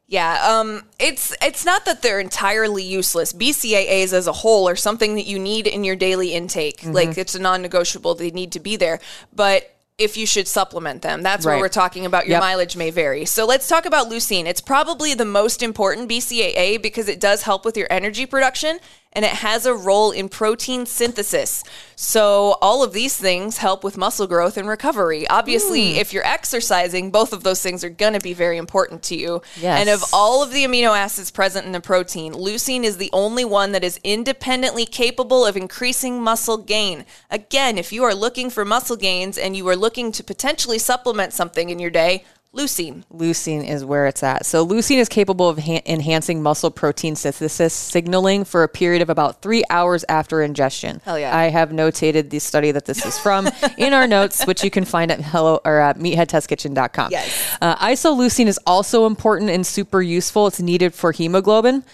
Yeah, 0.06 0.38
um, 0.46 0.82
it's 0.98 1.34
it's 1.40 1.64
not 1.64 1.86
that 1.86 2.02
they're 2.02 2.20
entirely 2.20 2.82
useless. 2.82 3.32
BCAAs 3.32 4.12
as 4.12 4.26
a 4.26 4.32
whole 4.32 4.68
are 4.68 4.76
something 4.76 5.14
that 5.14 5.26
you 5.26 5.38
need 5.38 5.66
in 5.66 5.82
your 5.82 5.96
daily 5.96 6.34
intake. 6.34 6.80
Mm-hmm. 6.80 6.92
Like 6.92 7.16
it's 7.18 7.34
a 7.34 7.38
non-negotiable; 7.40 8.14
they 8.14 8.30
need 8.30 8.52
to 8.52 8.60
be 8.60 8.76
there. 8.76 9.00
But 9.34 9.70
if 9.96 10.16
you 10.16 10.26
should 10.26 10.48
supplement 10.48 11.02
them, 11.02 11.22
that's 11.22 11.46
Right. 11.46 11.54
what 11.54 11.60
we're 11.60 11.68
talking 11.68 12.04
about. 12.04 12.26
Your 12.26 12.32
Yep. 12.32 12.40
mileage 12.42 12.76
may 12.76 12.90
vary. 12.90 13.24
So 13.24 13.46
let's 13.46 13.66
talk 13.68 13.86
about 13.86 14.10
leucine. 14.10 14.44
It's 14.46 14.60
probably 14.60 15.14
the 15.14 15.24
most 15.24 15.62
important 15.62 16.08
BCAA 16.08 16.76
because 16.82 17.08
it 17.08 17.20
does 17.20 17.42
help 17.42 17.64
with 17.64 17.76
your 17.76 17.86
energy 17.90 18.26
production 18.26 18.80
and 19.14 19.24
it 19.24 19.30
has 19.30 19.64
a 19.64 19.74
role 19.74 20.10
in 20.10 20.28
protein 20.28 20.86
synthesis. 20.86 21.62
So, 21.96 22.56
all 22.60 22.82
of 22.82 22.92
these 22.92 23.16
things 23.16 23.58
help 23.58 23.84
with 23.84 23.96
muscle 23.96 24.26
growth 24.26 24.56
and 24.56 24.66
recovery. 24.66 25.28
Obviously, 25.28 25.92
hmm. 25.92 25.98
if 25.98 26.12
you're 26.12 26.26
exercising, 26.26 27.10
both 27.10 27.32
of 27.32 27.44
those 27.44 27.62
things 27.62 27.84
are 27.84 27.90
going 27.90 28.14
to 28.14 28.20
be 28.20 28.34
very 28.34 28.56
important 28.56 29.02
to 29.04 29.16
you. 29.16 29.42
Yes. 29.60 29.80
And 29.80 29.88
of 29.88 30.02
all 30.12 30.42
of 30.42 30.52
the 30.52 30.64
amino 30.64 30.96
acids 30.96 31.30
present 31.30 31.66
in 31.66 31.72
the 31.72 31.80
protein, 31.80 32.32
leucine 32.32 32.82
is 32.82 32.96
the 32.96 33.10
only 33.12 33.44
one 33.44 33.72
that 33.72 33.84
is 33.84 34.00
independently 34.02 34.86
capable 34.86 35.46
of 35.46 35.56
increasing 35.56 36.20
muscle 36.20 36.58
gain. 36.58 37.04
Again, 37.30 37.78
if 37.78 37.92
you 37.92 38.02
are 38.04 38.14
looking 38.14 38.50
for 38.50 38.64
muscle 38.64 38.96
gains 38.96 39.38
and 39.38 39.56
you 39.56 39.68
are 39.68 39.76
looking 39.76 40.10
to 40.12 40.24
potentially 40.24 40.78
supplement 40.78 41.32
something 41.32 41.70
in 41.70 41.78
your 41.78 41.90
day, 41.90 42.24
leucine. 42.54 43.04
Leucine 43.12 43.68
is 43.68 43.84
where 43.84 44.06
it's 44.06 44.22
at. 44.22 44.46
So, 44.46 44.66
leucine 44.66 44.98
is 44.98 45.08
capable 45.08 45.48
of 45.48 45.58
ha- 45.58 45.82
enhancing 45.84 46.42
muscle 46.42 46.70
protein 46.70 47.16
synthesis 47.16 47.74
signaling 47.74 48.44
for 48.44 48.62
a 48.62 48.68
period 48.68 49.02
of 49.02 49.10
about 49.10 49.42
three 49.42 49.64
hours 49.70 50.04
after 50.08 50.42
ingestion. 50.42 51.00
Hell 51.04 51.18
yeah. 51.18 51.36
I 51.36 51.44
have 51.44 51.70
notated 51.70 52.30
the 52.30 52.38
study 52.38 52.70
that 52.70 52.86
this 52.86 53.04
is 53.04 53.18
from 53.18 53.48
in 53.78 53.92
our 53.92 54.06
notes, 54.06 54.44
which 54.44 54.62
you 54.64 54.70
can 54.70 54.84
find 54.84 55.10
at 55.10 55.20
hello 55.20 55.60
or 55.64 55.78
at 55.80 55.98
meatheadtestkitchen.com. 55.98 57.10
Yes. 57.10 57.56
Uh, 57.60 57.76
isoleucine 57.76 58.46
is 58.46 58.58
also 58.66 59.06
important 59.06 59.50
and 59.50 59.66
super 59.66 60.00
useful. 60.00 60.46
It's 60.46 60.60
needed 60.60 60.94
for 60.94 61.12
hemoglobin. 61.12 61.84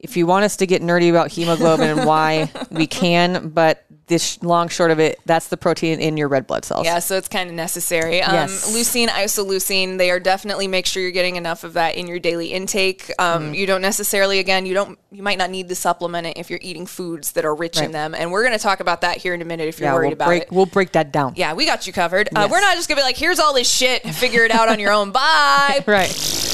If 0.00 0.18
you 0.18 0.26
want 0.26 0.44
us 0.44 0.56
to 0.56 0.66
get 0.66 0.82
nerdy 0.82 1.08
about 1.08 1.30
hemoglobin 1.32 1.88
and 1.88 2.06
why, 2.06 2.50
we 2.70 2.86
can. 2.86 3.48
But 3.48 3.86
this 4.06 4.42
long 4.42 4.68
short 4.68 4.90
of 4.90 4.98
it, 5.00 5.18
that's 5.24 5.48
the 5.48 5.56
protein 5.56 5.98
in 6.00 6.16
your 6.16 6.28
red 6.28 6.46
blood 6.46 6.64
cells. 6.64 6.84
Yeah, 6.84 6.98
so 6.98 7.16
it's 7.16 7.28
kind 7.28 7.48
of 7.48 7.56
necessary. 7.56 8.20
Um, 8.22 8.34
Yes. 8.34 8.74
Leucine, 8.76 9.08
isoleucine, 9.08 9.96
they 9.98 10.10
are 10.10 10.20
definitely 10.20 10.68
make 10.68 10.84
sure 10.86 11.02
you're 11.02 11.10
getting 11.10 11.36
enough 11.36 11.64
of 11.64 11.72
that 11.74 11.94
in 11.96 12.06
your 12.06 12.18
daily 12.18 12.48
intake. 12.52 13.10
Um, 13.18 13.52
Mm. 13.52 13.56
You 13.56 13.66
don't 13.66 13.80
necessarily, 13.82 14.38
again, 14.38 14.66
you 14.66 14.74
don't, 14.74 14.98
you 15.10 15.22
might 15.22 15.38
not 15.38 15.50
need 15.50 15.68
to 15.70 15.74
supplement 15.74 16.26
it 16.26 16.36
if 16.36 16.50
you're 16.50 16.58
eating 16.62 16.86
foods 16.86 17.32
that 17.32 17.44
are 17.44 17.54
rich 17.54 17.80
in 17.80 17.92
them. 17.92 18.14
And 18.14 18.30
we're 18.30 18.42
going 18.44 18.56
to 18.56 18.62
talk 18.62 18.80
about 18.80 19.00
that 19.02 19.16
here 19.18 19.32
in 19.34 19.40
a 19.42 19.44
minute 19.44 19.68
if 19.68 19.80
you're 19.80 19.88
Yeah, 19.88 19.94
worried 19.94 20.06
we'll 20.08 20.12
about 20.14 20.26
break, 20.28 20.42
it. 20.42 20.52
We'll 20.52 20.66
break 20.66 20.92
that 20.92 21.10
down. 21.12 21.32
Yeah, 21.36 21.54
we 21.54 21.64
got 21.66 21.86
you 21.86 21.92
covered. 21.92 22.28
Uh, 22.34 22.48
we're 22.50 22.60
not 22.60 22.74
just 22.76 22.88
gonna 22.88 23.00
be 23.00 23.04
like, 23.04 23.16
here's 23.16 23.38
all 23.38 23.54
this 23.54 23.70
shit, 23.72 24.02
figure 24.14 24.44
it 24.44 24.50
out 24.50 24.68
on 24.68 24.78
your 24.80 24.92
own. 24.92 25.10
Bye. 25.12 25.82
Right. 25.86 26.52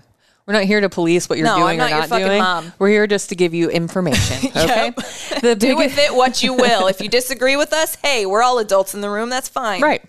We're 0.47 0.53
not 0.53 0.63
here 0.63 0.79
to 0.79 0.87
police 0.89 1.27
what 1.27 1.37
you're 1.37 1.45
No, 1.45 1.55
I'm 1.55 1.61
doing 1.61 1.77
not 1.77 1.85
or 1.87 1.89
your 1.89 1.99
not 1.99 2.09
fucking 2.09 2.25
doing. 2.25 2.41
mom. 2.41 2.73
We're 2.79 2.87
here 2.87 3.05
just 3.05 3.29
to 3.29 3.35
give 3.35 3.53
you 3.53 3.69
information. 3.69 4.49
Okay. 4.57 4.91
The 5.41 5.55
do 5.55 5.75
biggest- 5.75 5.77
with 5.77 5.97
it 5.99 6.15
what 6.15 6.41
you 6.41 6.53
will. 6.53 6.87
If 6.87 7.01
you 7.01 7.09
disagree 7.09 7.57
with 7.57 7.73
us, 7.73 7.95
hey, 7.95 8.25
we're 8.25 8.41
all 8.41 8.57
adults 8.59 8.95
in 8.95 9.01
the 9.01 9.09
room. 9.09 9.29
That's 9.29 9.49
fine. 9.49 9.81
Right. 9.81 10.01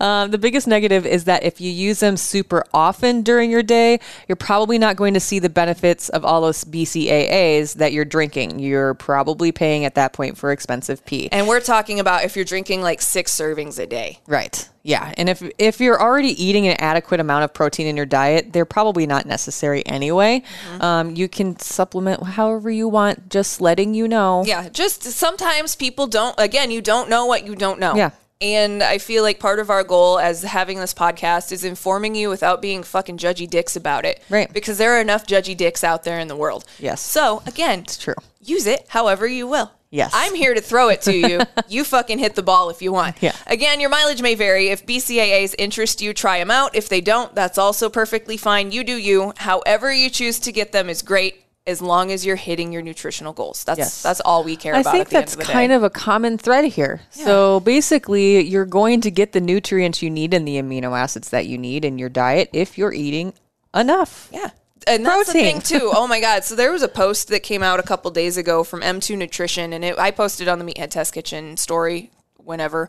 Um, 0.00 0.30
the 0.30 0.38
biggest 0.38 0.66
negative 0.66 1.06
is 1.06 1.24
that 1.24 1.42
if 1.42 1.60
you 1.60 1.70
use 1.70 2.00
them 2.00 2.16
super 2.16 2.64
often 2.72 3.22
during 3.22 3.50
your 3.50 3.62
day, 3.62 4.00
you're 4.28 4.36
probably 4.36 4.78
not 4.78 4.96
going 4.96 5.14
to 5.14 5.20
see 5.20 5.38
the 5.38 5.48
benefits 5.48 6.08
of 6.08 6.24
all 6.24 6.40
those 6.40 6.64
BCAAs 6.64 7.74
that 7.74 7.92
you're 7.92 8.04
drinking. 8.04 8.58
You're 8.58 8.94
probably 8.94 9.52
paying 9.52 9.84
at 9.84 9.94
that 9.94 10.12
point 10.12 10.36
for 10.36 10.52
expensive 10.52 11.04
pee. 11.04 11.28
And 11.32 11.48
we're 11.48 11.60
talking 11.60 12.00
about 12.00 12.24
if 12.24 12.36
you're 12.36 12.44
drinking 12.44 12.82
like 12.82 13.00
six 13.00 13.34
servings 13.34 13.78
a 13.78 13.86
day. 13.86 14.20
Right. 14.26 14.68
Yeah. 14.86 15.12
And 15.16 15.28
if 15.28 15.42
if 15.58 15.80
you're 15.80 16.00
already 16.00 16.40
eating 16.40 16.68
an 16.68 16.76
adequate 16.78 17.18
amount 17.18 17.42
of 17.42 17.52
protein 17.52 17.88
in 17.88 17.96
your 17.96 18.06
diet, 18.06 18.52
they're 18.52 18.64
probably 18.64 19.04
not 19.04 19.26
necessary 19.26 19.84
anyway. 19.84 20.44
Mm-hmm. 20.70 20.82
Um, 20.82 21.16
you 21.16 21.28
can 21.28 21.58
supplement 21.58 22.22
however 22.22 22.70
you 22.70 22.86
want, 22.86 23.28
just 23.28 23.60
letting 23.60 23.94
you 23.94 24.06
know. 24.06 24.44
Yeah, 24.46 24.68
just 24.68 25.02
sometimes 25.02 25.74
people 25.74 26.06
don't, 26.06 26.36
again, 26.38 26.70
you 26.70 26.80
don't 26.80 27.10
know 27.10 27.26
what 27.26 27.44
you 27.44 27.56
don't 27.56 27.80
know. 27.80 27.96
Yeah. 27.96 28.10
And 28.40 28.82
I 28.82 28.98
feel 28.98 29.22
like 29.22 29.40
part 29.40 29.58
of 29.58 29.70
our 29.70 29.82
goal 29.82 30.18
as 30.18 30.42
having 30.42 30.78
this 30.78 30.92
podcast 30.92 31.52
is 31.52 31.64
informing 31.64 32.14
you 32.14 32.28
without 32.28 32.60
being 32.60 32.82
fucking 32.82 33.16
judgy 33.16 33.48
dicks 33.48 33.76
about 33.76 34.04
it. 34.04 34.22
Right. 34.28 34.52
Because 34.52 34.76
there 34.76 34.92
are 34.92 35.00
enough 35.00 35.26
judgy 35.26 35.56
dicks 35.56 35.82
out 35.82 36.04
there 36.04 36.18
in 36.18 36.28
the 36.28 36.36
world. 36.36 36.64
Yes. 36.78 37.00
So, 37.00 37.42
again, 37.46 37.80
it's 37.80 37.96
true. 37.96 38.14
Use 38.40 38.66
it 38.66 38.86
however 38.88 39.26
you 39.26 39.46
will. 39.46 39.72
Yes. 39.90 40.12
I'm 40.14 40.34
here 40.34 40.52
to 40.52 40.60
throw 40.60 40.90
it 40.90 41.00
to 41.02 41.16
you. 41.16 41.40
you 41.68 41.84
fucking 41.84 42.18
hit 42.18 42.34
the 42.34 42.42
ball 42.42 42.68
if 42.68 42.82
you 42.82 42.92
want. 42.92 43.16
Yeah. 43.22 43.34
Again, 43.46 43.80
your 43.80 43.88
mileage 43.88 44.20
may 44.20 44.34
vary. 44.34 44.68
If 44.68 44.84
BCAAs 44.84 45.54
interest 45.58 46.02
you, 46.02 46.12
try 46.12 46.38
them 46.38 46.50
out. 46.50 46.74
If 46.74 46.88
they 46.90 47.00
don't, 47.00 47.34
that's 47.34 47.56
also 47.56 47.88
perfectly 47.88 48.36
fine. 48.36 48.72
You 48.72 48.84
do 48.84 48.96
you. 48.96 49.32
However 49.38 49.90
you 49.92 50.10
choose 50.10 50.38
to 50.40 50.52
get 50.52 50.72
them 50.72 50.90
is 50.90 51.00
great 51.00 51.45
as 51.66 51.82
long 51.82 52.12
as 52.12 52.24
you're 52.24 52.36
hitting 52.36 52.72
your 52.72 52.82
nutritional 52.82 53.32
goals. 53.32 53.64
That's 53.64 53.78
Yes. 53.78 54.02
that's 54.02 54.20
all 54.20 54.44
we 54.44 54.56
care 54.56 54.74
I 54.74 54.80
about 54.80 54.92
think 54.92 55.02
at 55.06 55.08
the 55.10 55.14
that's 55.16 55.32
end 55.32 55.40
of 55.42 55.46
the 55.46 55.52
kind 55.52 55.70
day. 55.70 55.74
of 55.74 55.82
a 55.82 55.90
common 55.90 56.38
thread 56.38 56.64
here. 56.66 57.00
So 57.10 57.60
basically, 57.60 58.42
you're 58.44 58.64
going 58.64 59.00
to 59.02 59.10
get 59.10 59.32
the 59.32 59.40
nutrients 59.40 60.02
you 60.02 60.10
need 60.10 60.32
and 60.32 60.46
the 60.46 60.56
amino 60.56 60.96
acids 60.98 61.30
that 61.30 61.46
you 61.46 61.58
need 61.58 61.84
in 61.84 61.98
your 61.98 62.08
diet 62.08 62.50
if 62.52 62.78
you're 62.78 62.92
eating 62.92 63.34
enough. 63.74 64.28
Yeah. 64.32 64.50
And 64.86 65.04
that's 65.04 65.32
Protein. 65.32 65.56
the 65.56 65.60
thing 65.62 65.80
too. 65.80 65.90
Oh 65.96 66.06
my 66.06 66.20
god! 66.20 66.44
So 66.44 66.54
there 66.54 66.70
was 66.70 66.82
a 66.82 66.88
post 66.88 67.28
that 67.28 67.42
came 67.42 67.62
out 67.62 67.80
a 67.80 67.82
couple 67.82 68.08
days 68.12 68.36
ago 68.36 68.62
from 68.62 68.82
M2 68.82 69.18
Nutrition, 69.18 69.72
and 69.72 69.84
it, 69.84 69.98
I 69.98 70.12
posted 70.12 70.46
on 70.46 70.60
the 70.60 70.64
Meathead 70.64 70.90
Test 70.90 71.12
Kitchen 71.12 71.56
story 71.56 72.12
whenever. 72.36 72.88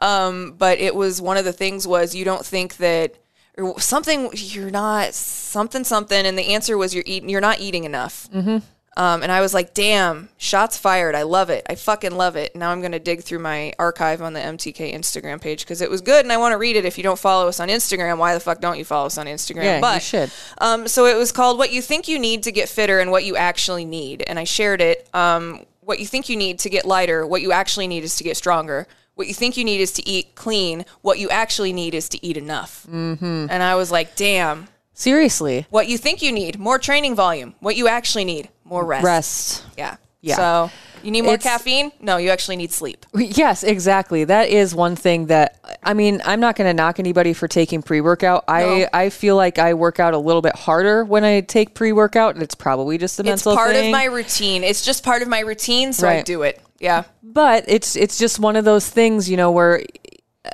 Um, 0.00 0.54
but 0.56 0.78
it 0.78 0.94
was 0.94 1.20
one 1.20 1.36
of 1.36 1.44
the 1.44 1.52
things 1.52 1.86
was 1.86 2.14
you 2.14 2.24
don't 2.24 2.46
think 2.46 2.78
that 2.78 3.14
or 3.56 3.80
something 3.80 4.30
you're 4.32 4.70
not 4.70 5.14
something 5.14 5.84
something, 5.84 6.26
and 6.26 6.36
the 6.36 6.54
answer 6.54 6.76
was 6.76 6.94
you're 6.94 7.04
eating 7.06 7.28
you're 7.28 7.40
not 7.40 7.60
eating 7.60 7.84
enough. 7.84 8.28
Mm-hmm. 8.30 8.58
Um, 8.96 9.22
and 9.22 9.32
I 9.32 9.40
was 9.40 9.52
like, 9.52 9.74
damn, 9.74 10.28
shots 10.36 10.78
fired. 10.78 11.14
I 11.14 11.22
love 11.22 11.50
it. 11.50 11.66
I 11.68 11.74
fucking 11.74 12.14
love 12.14 12.36
it. 12.36 12.54
Now 12.54 12.70
I'm 12.70 12.80
going 12.80 12.92
to 12.92 13.00
dig 13.00 13.22
through 13.22 13.40
my 13.40 13.72
archive 13.78 14.22
on 14.22 14.34
the 14.34 14.40
MTK 14.40 14.94
Instagram 14.94 15.40
page 15.40 15.64
because 15.64 15.80
it 15.80 15.90
was 15.90 16.00
good 16.00 16.24
and 16.24 16.32
I 16.32 16.36
want 16.36 16.52
to 16.52 16.58
read 16.58 16.76
it. 16.76 16.84
If 16.84 16.96
you 16.96 17.02
don't 17.02 17.18
follow 17.18 17.48
us 17.48 17.58
on 17.58 17.68
Instagram, 17.68 18.18
why 18.18 18.34
the 18.34 18.40
fuck 18.40 18.60
don't 18.60 18.78
you 18.78 18.84
follow 18.84 19.06
us 19.06 19.18
on 19.18 19.26
Instagram? 19.26 19.64
Yeah, 19.64 19.94
you 19.94 20.00
should. 20.00 20.30
Um, 20.58 20.86
so 20.86 21.06
it 21.06 21.16
was 21.16 21.32
called 21.32 21.58
What 21.58 21.72
You 21.72 21.82
Think 21.82 22.06
You 22.06 22.20
Need 22.20 22.44
to 22.44 22.52
Get 22.52 22.68
Fitter 22.68 23.00
and 23.00 23.10
What 23.10 23.24
You 23.24 23.36
Actually 23.36 23.84
Need. 23.84 24.22
And 24.22 24.38
I 24.38 24.44
shared 24.44 24.80
it. 24.80 25.08
Um, 25.12 25.66
what 25.80 25.98
you 25.98 26.06
think 26.06 26.28
you 26.28 26.36
need 26.36 26.60
to 26.60 26.70
get 26.70 26.84
lighter, 26.84 27.26
what 27.26 27.42
you 27.42 27.52
actually 27.52 27.88
need 27.88 28.04
is 28.04 28.16
to 28.16 28.24
get 28.24 28.36
stronger. 28.36 28.86
What 29.14 29.28
you 29.28 29.34
think 29.34 29.56
you 29.56 29.64
need 29.64 29.80
is 29.80 29.92
to 29.92 30.08
eat 30.08 30.34
clean. 30.34 30.84
What 31.02 31.18
you 31.18 31.28
actually 31.30 31.72
need 31.72 31.94
is 31.94 32.08
to 32.10 32.26
eat 32.26 32.36
enough. 32.36 32.86
Mm-hmm. 32.90 33.46
And 33.48 33.62
I 33.62 33.74
was 33.76 33.90
like, 33.92 34.16
damn. 34.16 34.68
Seriously. 34.92 35.66
What 35.70 35.88
you 35.88 35.98
think 35.98 36.22
you 36.22 36.32
need, 36.32 36.58
more 36.58 36.78
training 36.78 37.14
volume. 37.16 37.54
What 37.60 37.76
you 37.76 37.88
actually 37.88 38.24
need, 38.24 38.48
more 38.64 38.84
rest. 38.84 39.04
Rest. 39.04 39.64
Yeah. 39.76 39.96
Yeah. 40.20 40.36
So 40.36 40.70
you 41.02 41.10
need 41.10 41.22
more 41.22 41.34
It's- 41.34 41.42
caffeine? 41.48 41.92
No, 42.00 42.16
you 42.16 42.30
actually 42.30 42.56
need 42.56 42.72
sleep. 42.72 43.04
Yes, 43.14 43.62
exactly. 43.62 44.24
That 44.24 44.48
is 44.48 44.74
one 44.74 44.96
thing 44.96 45.26
that 45.26 45.58
I 45.82 45.92
mean, 45.94 46.22
I'm 46.24 46.40
not 46.40 46.56
going 46.56 46.68
to 46.68 46.74
knock 46.74 46.98
anybody 46.98 47.34
for 47.34 47.46
taking 47.46 47.82
pre-workout. 47.82 48.44
I 48.48 48.62
No. 48.62 48.86
I 48.94 49.10
feel 49.10 49.36
like 49.36 49.58
I 49.58 49.74
work 49.74 50.00
out 50.00 50.14
a 50.14 50.18
little 50.18 50.40
bit 50.42 50.56
harder 50.56 51.04
when 51.04 51.24
I 51.24 51.40
take 51.42 51.74
pre-workout. 51.74 52.34
And 52.34 52.42
it's 52.42 52.54
probably 52.54 52.96
just 52.96 53.20
a 53.20 53.22
mental 53.22 53.52
It's 53.52 53.56
part 53.56 53.72
thing. 53.72 53.86
of 53.86 53.92
my 53.92 54.04
routine. 54.04 54.64
It's 54.64 54.82
just 54.84 55.04
part 55.04 55.20
of 55.22 55.28
my 55.28 55.40
routine, 55.40 55.92
so 55.92 56.08
I 56.08 56.22
do 56.22 56.42
it. 56.42 56.60
Yeah. 56.80 57.04
but 57.22 57.64
it's 57.68 57.96
it's 57.96 58.18
just 58.18 58.38
one 58.38 58.56
of 58.56 58.64
those 58.64 58.88
things, 58.88 59.28
you 59.30 59.36
know, 59.36 59.50
where 59.50 59.82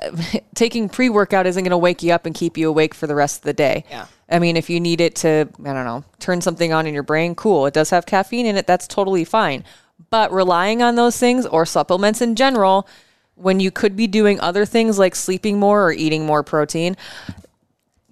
uh, 0.01 0.11
taking 0.55 0.87
pre-workout 0.89 1.45
isn't 1.47 1.63
going 1.63 1.71
to 1.71 1.77
wake 1.77 2.03
you 2.03 2.13
up 2.13 2.25
and 2.25 2.33
keep 2.35 2.57
you 2.57 2.69
awake 2.69 2.93
for 2.93 3.07
the 3.07 3.15
rest 3.15 3.37
of 3.39 3.43
the 3.43 3.53
day. 3.53 3.83
Yeah. 3.89 4.05
I 4.29 4.39
mean, 4.39 4.55
if 4.55 4.69
you 4.69 4.79
need 4.79 5.01
it 5.01 5.15
to, 5.17 5.49
I 5.59 5.73
don't 5.73 5.85
know, 5.85 6.05
turn 6.19 6.39
something 6.41 6.71
on 6.71 6.87
in 6.87 6.93
your 6.93 7.03
brain, 7.03 7.35
cool. 7.35 7.65
It 7.65 7.73
does 7.73 7.89
have 7.89 8.05
caffeine 8.05 8.45
in 8.45 8.55
it. 8.55 8.65
That's 8.67 8.87
totally 8.87 9.25
fine. 9.25 9.65
But 10.09 10.31
relying 10.31 10.81
on 10.81 10.95
those 10.95 11.17
things 11.17 11.45
or 11.45 11.65
supplements 11.65 12.21
in 12.21 12.35
general, 12.35 12.87
when 13.35 13.59
you 13.59 13.71
could 13.71 13.95
be 13.97 14.07
doing 14.07 14.39
other 14.39 14.65
things 14.65 14.97
like 14.97 15.15
sleeping 15.15 15.59
more 15.59 15.83
or 15.85 15.91
eating 15.91 16.25
more 16.25 16.43
protein, 16.43 16.95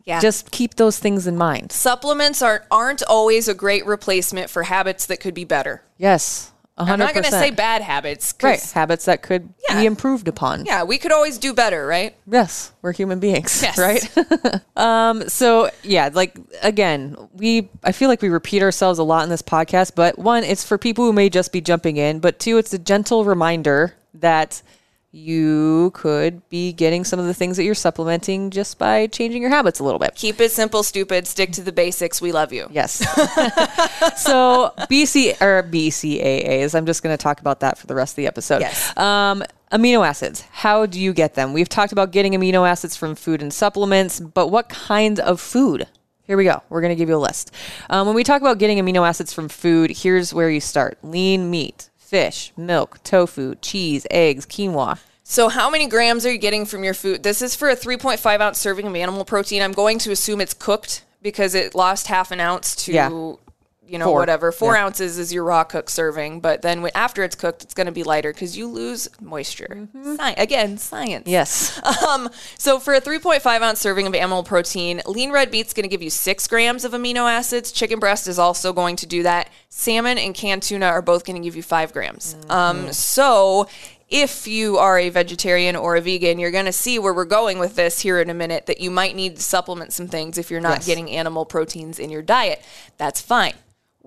Yeah. 0.03 0.19
just 0.19 0.51
keep 0.51 0.75
those 0.75 0.97
things 0.99 1.25
in 1.27 1.37
mind. 1.37 1.71
supplements 1.71 2.41
aren't 2.41 2.63
aren't 2.71 3.03
always 3.03 3.47
a 3.47 3.53
great 3.53 3.85
replacement 3.85 4.49
for 4.49 4.63
habits 4.63 5.05
that 5.05 5.19
could 5.19 5.33
be 5.33 5.45
better. 5.45 5.83
Yes. 5.97 6.51
100%. 6.79 6.89
I'm 6.89 6.99
not 6.99 7.13
going 7.13 7.23
to 7.25 7.31
say 7.31 7.51
bad 7.51 7.81
habits. 7.81 8.33
Right. 8.41 8.61
Habits 8.71 9.05
that 9.05 9.21
could 9.21 9.49
Yeah. 9.69 9.79
be 9.81 9.85
improved 9.85 10.27
upon. 10.27 10.65
Yeah, 10.65 10.83
we 10.83 10.97
could 10.97 11.11
always 11.11 11.37
do 11.37 11.53
better, 11.53 11.85
right? 11.85 12.15
Yes, 12.25 12.71
we're 12.81 12.93
human 12.93 13.19
beings, 13.19 13.61
Yes. 13.61 13.77
right? 13.77 14.61
um, 14.77 15.27
so 15.27 15.69
yeah, 15.83 16.09
like 16.13 16.37
again, 16.61 17.17
we 17.33 17.69
I 17.83 17.91
feel 17.91 18.07
like 18.09 18.21
we 18.21 18.29
repeat 18.29 18.61
ourselves 18.63 18.97
a 18.99 19.03
lot 19.03 19.23
in 19.23 19.29
this 19.29 19.41
podcast, 19.41 19.91
but 19.95 20.17
one, 20.17 20.43
it's 20.43 20.63
for 20.63 20.77
people 20.77 21.05
who 21.05 21.13
may 21.13 21.29
just 21.29 21.51
be 21.51 21.61
jumping 21.61 21.97
in, 21.97 22.19
but 22.19 22.39
two, 22.39 22.57
it's 22.57 22.73
a 22.73 22.79
gentle 22.79 23.25
reminder 23.25 23.95
that 24.13 24.61
you 25.11 25.91
could 25.95 26.47
be 26.49 26.71
getting 26.71 27.03
some 27.03 27.19
of 27.19 27.25
the 27.25 27.33
things 27.33 27.57
that 27.57 27.63
you're 27.63 27.73
supplementing 27.73 28.51
just 28.51 28.77
by 28.77 29.07
changing 29.07 29.41
your 29.41 29.49
habits 29.49 29.79
a 29.79 29.83
little 29.83 29.97
bit. 29.99 30.13
Keep 30.15 30.39
it 30.39 30.51
simple, 30.51 30.83
stupid. 30.83 31.25
Stick 31.25 31.51
to 31.53 31.61
the 31.61 31.71
basics. 31.71 32.21
We 32.21 32.31
love 32.31 32.53
you. 32.53 32.67
Yes. 32.71 32.93
so 34.21 34.71
BC 34.89 35.41
or 35.41 35.63
BCAAs. 35.63 36.75
I'm 36.75 36.85
just 36.85 37.01
going 37.01 37.15
to 37.15 37.21
talk 37.21 37.39
about 37.39 37.61
that 37.61 37.77
for 37.77 37.87
the 37.87 37.95
rest 37.95 38.13
of 38.13 38.17
the 38.17 38.27
episode. 38.27 38.61
Yes. 38.61 38.95
Um, 38.97 39.43
amino 39.71 40.05
acids. 40.05 40.41
How 40.51 40.85
do 40.85 40.99
you 40.99 41.11
get 41.11 41.33
them? 41.33 41.53
We've 41.53 41.69
talked 41.69 41.91
about 41.91 42.11
getting 42.11 42.33
amino 42.33 42.69
acids 42.69 42.95
from 42.95 43.15
food 43.15 43.41
and 43.41 43.51
supplements, 43.51 44.19
but 44.19 44.47
what 44.47 44.69
kind 44.69 45.19
of 45.19 45.41
food? 45.41 45.87
Here 46.23 46.37
we 46.37 46.43
go. 46.43 46.61
We're 46.69 46.81
going 46.81 46.91
to 46.91 46.95
give 46.95 47.09
you 47.09 47.15
a 47.15 47.17
list. 47.17 47.51
Um, 47.89 48.05
when 48.05 48.15
we 48.15 48.23
talk 48.23 48.41
about 48.41 48.59
getting 48.59 48.77
amino 48.77 49.07
acids 49.07 49.33
from 49.33 49.49
food, 49.49 49.89
here's 49.89 50.31
where 50.31 50.51
you 50.51 50.61
start: 50.61 50.99
lean 51.01 51.49
meat, 51.49 51.88
fish, 52.09 52.51
milk, 52.57 53.03
tofu, 53.03 53.55
cheese, 53.55 54.07
eggs, 54.09 54.45
quinoa. 54.45 54.99
So, 55.23 55.47
how 55.47 55.69
many 55.69 55.87
grams 55.87 56.25
are 56.25 56.31
you 56.31 56.39
getting 56.39 56.65
from 56.65 56.83
your 56.83 56.95
food? 56.95 57.21
This 57.21 57.43
is 57.43 57.55
for 57.55 57.69
a 57.69 57.75
3.5 57.75 58.41
ounce 58.41 58.57
serving 58.57 58.87
of 58.87 58.95
animal 58.95 59.23
protein. 59.25 59.61
I'm 59.61 59.73
going 59.73 59.99
to 59.99 60.11
assume 60.11 60.41
it's 60.41 60.55
cooked 60.55 61.05
because 61.21 61.53
it 61.53 61.75
lost 61.75 62.07
half 62.07 62.31
an 62.31 62.39
ounce 62.39 62.75
to, 62.85 62.91
Yeah. 62.91 63.33
You 63.89 63.97
know, 63.97 64.05
Four. 64.05 64.19
whatever. 64.19 64.51
Four 64.51 64.75
Yeah. 64.75 64.85
ounces 64.85 65.17
is 65.17 65.33
your 65.33 65.43
raw 65.43 65.63
cooked 65.63 65.89
serving, 65.89 66.39
but 66.41 66.61
then 66.61 66.81
when, 66.81 66.91
after 66.95 67.23
it's 67.23 67.35
cooked, 67.35 67.63
it's 67.63 67.73
going 67.73 67.85
to 67.87 67.91
be 67.91 68.03
lighter 68.03 68.31
because 68.31 68.55
you 68.57 68.67
lose 68.67 69.07
moisture. 69.19 69.87
Sci- 70.03 70.33
again, 70.37 70.77
science. 70.77 71.27
Yes. 71.27 71.79
Um, 72.09 72.29
so 72.57 72.79
for 72.79 72.93
a 72.93 73.01
3.5 73.01 73.61
ounce 73.61 73.79
serving 73.79 74.07
of 74.07 74.15
animal 74.15 74.43
protein, 74.43 75.01
lean 75.05 75.31
red 75.31 75.51
meat's 75.51 75.73
going 75.73 75.83
to 75.83 75.89
give 75.89 76.01
you 76.01 76.09
six 76.09 76.47
grams 76.47 76.85
of 76.85 76.93
amino 76.93 77.29
acids. 77.29 77.71
Chicken 77.71 77.99
breast 77.99 78.27
is 78.27 78.39
also 78.39 78.73
going 78.73 78.95
to 78.97 79.05
do 79.05 79.23
that. 79.23 79.49
Salmon 79.69 80.17
and 80.17 80.33
canned 80.33 80.63
tuna 80.63 80.85
are 80.87 81.01
both 81.01 81.25
going 81.25 81.35
to 81.41 81.45
give 81.45 81.55
you 81.55 81.63
five 81.63 81.91
grams. 81.93 82.35
Um, 82.49 82.91
so 82.93 83.67
if 84.09 84.47
you 84.47 84.77
are 84.77 84.97
a 84.97 85.09
vegetarian 85.09 85.75
or 85.75 85.95
a 85.95 86.01
vegan, 86.01 86.39
you're 86.39 86.51
going 86.51 86.65
to 86.65 86.71
see 86.71 86.97
where 86.99 87.13
we're 87.13 87.25
going 87.25 87.59
with 87.59 87.75
this 87.75 87.99
here 87.99 88.19
in 88.19 88.29
a 88.29 88.33
minute. 88.33 88.65
That 88.65 88.79
you 88.79 88.89
might 88.91 89.15
need 89.15 89.35
to 89.35 89.41
supplement 89.43 89.93
some 89.93 90.07
things 90.07 90.37
if 90.37 90.49
you're 90.49 90.61
not 90.61 90.77
Yes. 90.79 90.85
getting 90.87 91.11
animal 91.11 91.45
proteins 91.45 91.99
in 91.99 92.09
your 92.09 92.21
diet. 92.23 92.63
That's 92.97 93.21
fine. 93.21 93.53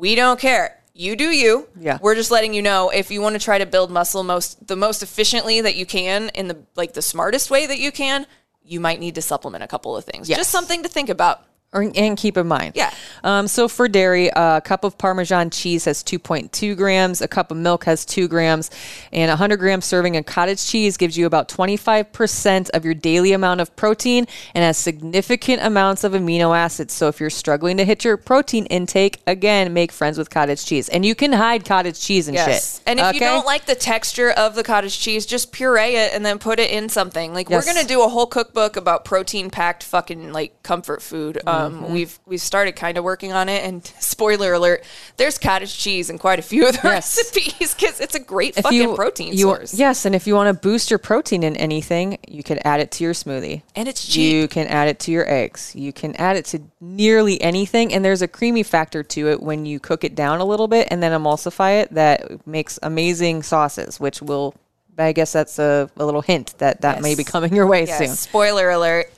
We 0.03 0.17
don't 0.17 0.41
care. 0.41 0.81
You 0.95 1.15
do 1.15 1.31
you. 1.31 1.69
Yeah. 1.79 1.99
We're 2.03 2.17
just 2.17 2.33
letting 2.33 2.55
you 2.55 2.61
know 2.61 2.91
if 2.91 3.13
you 3.13 3.23
want 3.23 3.35
to 3.35 3.39
try 3.39 3.59
to 3.59 3.67
build 3.67 3.89
muscle 3.89 4.25
most 4.25 4.67
the 4.67 4.75
most 4.75 5.01
efficiently 5.01 5.61
that 5.61 5.77
you 5.77 5.87
can 5.87 6.29
in 6.31 6.49
the 6.49 6.59
like 6.75 6.95
the 6.95 7.01
smartest 7.01 7.53
way 7.53 7.67
that 7.67 7.79
you 7.79 7.93
can, 7.93 8.27
you 8.65 8.81
might 8.81 8.99
need 8.99 9.15
to 9.15 9.23
supplement 9.23 9.63
a 9.63 9.69
couple 9.69 9.97
of 9.97 10.05
things. 10.05 10.29
Yes. 10.29 10.39
Just 10.39 10.51
something 10.51 10.83
to 10.83 10.89
think 10.89 11.09
about. 11.09 11.47
Or, 11.75 11.91
and 11.95 12.19
keep 12.19 12.37
in 12.37 12.47
mind. 12.49 12.73
Yeah. 12.75 12.93
Um, 13.25 13.49
so 13.49 13.67
for 13.67 13.89
dairy, 13.89 14.29
a 14.37 14.61
cup 14.63 14.85
of 14.85 14.99
Parmesan 14.99 15.49
cheese 15.49 15.87
has 15.87 16.03
2.2 16.03 16.77
grams, 16.77 17.23
a 17.23 17.29
cup 17.29 17.51
of 17.51 17.57
milk 17.57 17.85
has 17.85 18.05
2 18.05 18.29
grams, 18.29 18.71
and 19.11 19.31
a 19.31 19.35
100 19.35 19.57
gram 19.57 19.81
serving 19.81 20.19
of 20.19 20.27
cottage 20.27 20.63
cheese 20.67 20.99
gives 20.99 21.17
you 21.17 21.25
about 21.25 21.49
25% 21.49 22.69
of 22.71 22.85
your 22.85 22.93
daily 22.93 23.33
amount 23.33 23.63
of 23.63 23.75
protein 23.75 24.27
and 24.55 24.63
has 24.63 24.77
significant 24.77 25.63
amounts 25.63 26.05
of 26.05 26.13
amino 26.13 26.55
acids. 26.55 26.93
So 26.93 27.09
if 27.09 27.21
you're 27.21 27.31
struggling 27.31 27.79
to 27.79 27.87
hit 27.87 28.05
your 28.05 28.19
protein 28.19 28.67
intake, 28.67 29.23
again, 29.27 29.73
make 29.73 29.93
friends 29.93 30.19
with 30.19 30.29
cottage 30.29 30.67
cheese. 30.67 30.91
And 30.91 31.07
you 31.07 31.15
can 31.15 31.33
hide 31.33 31.65
cottage 31.65 31.99
cheese 31.99 32.29
and 32.29 32.35
Yes. 32.35 32.75
shit. 32.75 32.83
And 32.87 33.01
if 33.01 33.15
you 33.15 33.21
don't 33.21 33.47
like 33.47 33.65
the 33.65 33.75
texture 33.75 34.31
of 34.31 34.55
the 34.57 34.63
cottage 34.63 34.99
cheese, 34.99 35.25
just 35.25 35.53
puree 35.53 35.97
it 35.97 36.13
and 36.13 36.27
then 36.27 36.39
put 36.39 36.59
it 36.61 36.71
in 36.71 36.91
something. 36.91 37.33
Like 37.33 37.49
Yes. 37.49 37.65
we're 37.67 37.73
gonna 37.73 37.89
do 37.89 38.03
a 38.03 38.09
whole 38.09 38.27
cookbook 38.27 38.77
about 38.77 39.07
protein 39.07 39.49
packed 39.49 39.83
fucking 39.85 40.33
like 40.35 40.63
comfort 40.63 41.01
food. 41.01 41.41
Um, 41.47 41.62
Mm-hmm. 41.71 41.93
we've 41.93 42.19
we've 42.27 42.41
started 42.41 42.73
kind 42.77 42.99
of 42.99 43.05
working 43.05 43.33
on 43.33 43.49
it. 43.49 43.65
And 43.65 43.85
spoiler 44.01 44.53
alert, 44.55 44.85
there's 45.17 45.39
cottage 45.39 45.77
cheese 45.79 46.11
in 46.11 46.19
quite 46.19 46.39
a 46.39 46.43
few 46.43 46.67
of 46.67 46.73
the 46.81 46.89
Yes. 46.89 47.17
recipes 47.17 47.75
because 47.75 48.01
it's 48.01 48.15
a 48.15 48.21
great 48.21 48.57
If 48.57 48.65
fucking 48.65 48.95
protein 48.97 49.33
you- 49.33 49.43
source. 49.45 49.75
Yes, 49.75 50.05
and 50.05 50.15
if 50.15 50.27
you 50.27 50.35
want 50.35 50.55
to 50.55 50.61
boost 50.69 50.91
your 50.91 50.99
protein 50.99 51.43
in 51.43 51.57
anything, 51.57 52.19
you 52.29 52.43
can 52.43 52.59
add 52.65 52.81
it 52.81 52.91
to 52.93 53.05
your 53.05 53.13
smoothie. 53.15 53.63
And 53.77 53.89
it's 53.89 54.07
cheap. 54.07 54.33
You 54.35 54.49
can 54.49 54.67
add 54.67 54.89
it 54.89 54.99
to 55.01 55.11
your 55.13 55.29
eggs. 55.31 55.75
You 55.75 55.93
can 55.93 56.17
add 56.17 56.37
it 56.37 56.45
to 56.47 56.61
nearly 56.81 57.41
anything, 57.41 57.93
and 57.93 58.05
there's 58.05 58.23
a 58.23 58.29
creamy 58.29 58.63
factor 58.63 59.03
to 59.03 59.29
it 59.29 59.43
when 59.43 59.67
you 59.67 59.79
cook 59.81 60.05
it 60.05 60.15
down 60.15 60.41
a 60.41 60.45
little 60.45 60.69
bit 60.69 60.89
and 60.91 61.03
then 61.03 61.13
emulsify 61.13 61.83
it 61.83 61.93
that 61.95 62.47
makes 62.47 62.79
amazing 62.83 63.43
sauces, 63.43 64.01
which 64.01 64.21
will. 64.23 64.55
I 64.99 65.13
guess 65.13 65.33
that's 65.33 65.59
a, 65.59 65.89
a 65.97 66.05
little 66.05 66.21
hint 66.21 66.55
that 66.59 66.83
that 66.83 67.01
may 67.01 67.15
be 67.15 67.25
coming 67.25 67.55
your 67.57 67.67
way 67.67 67.87
Yes. 67.87 67.97
soon. 67.99 68.09
Spoiler 68.15 68.69
alert. 68.69 69.11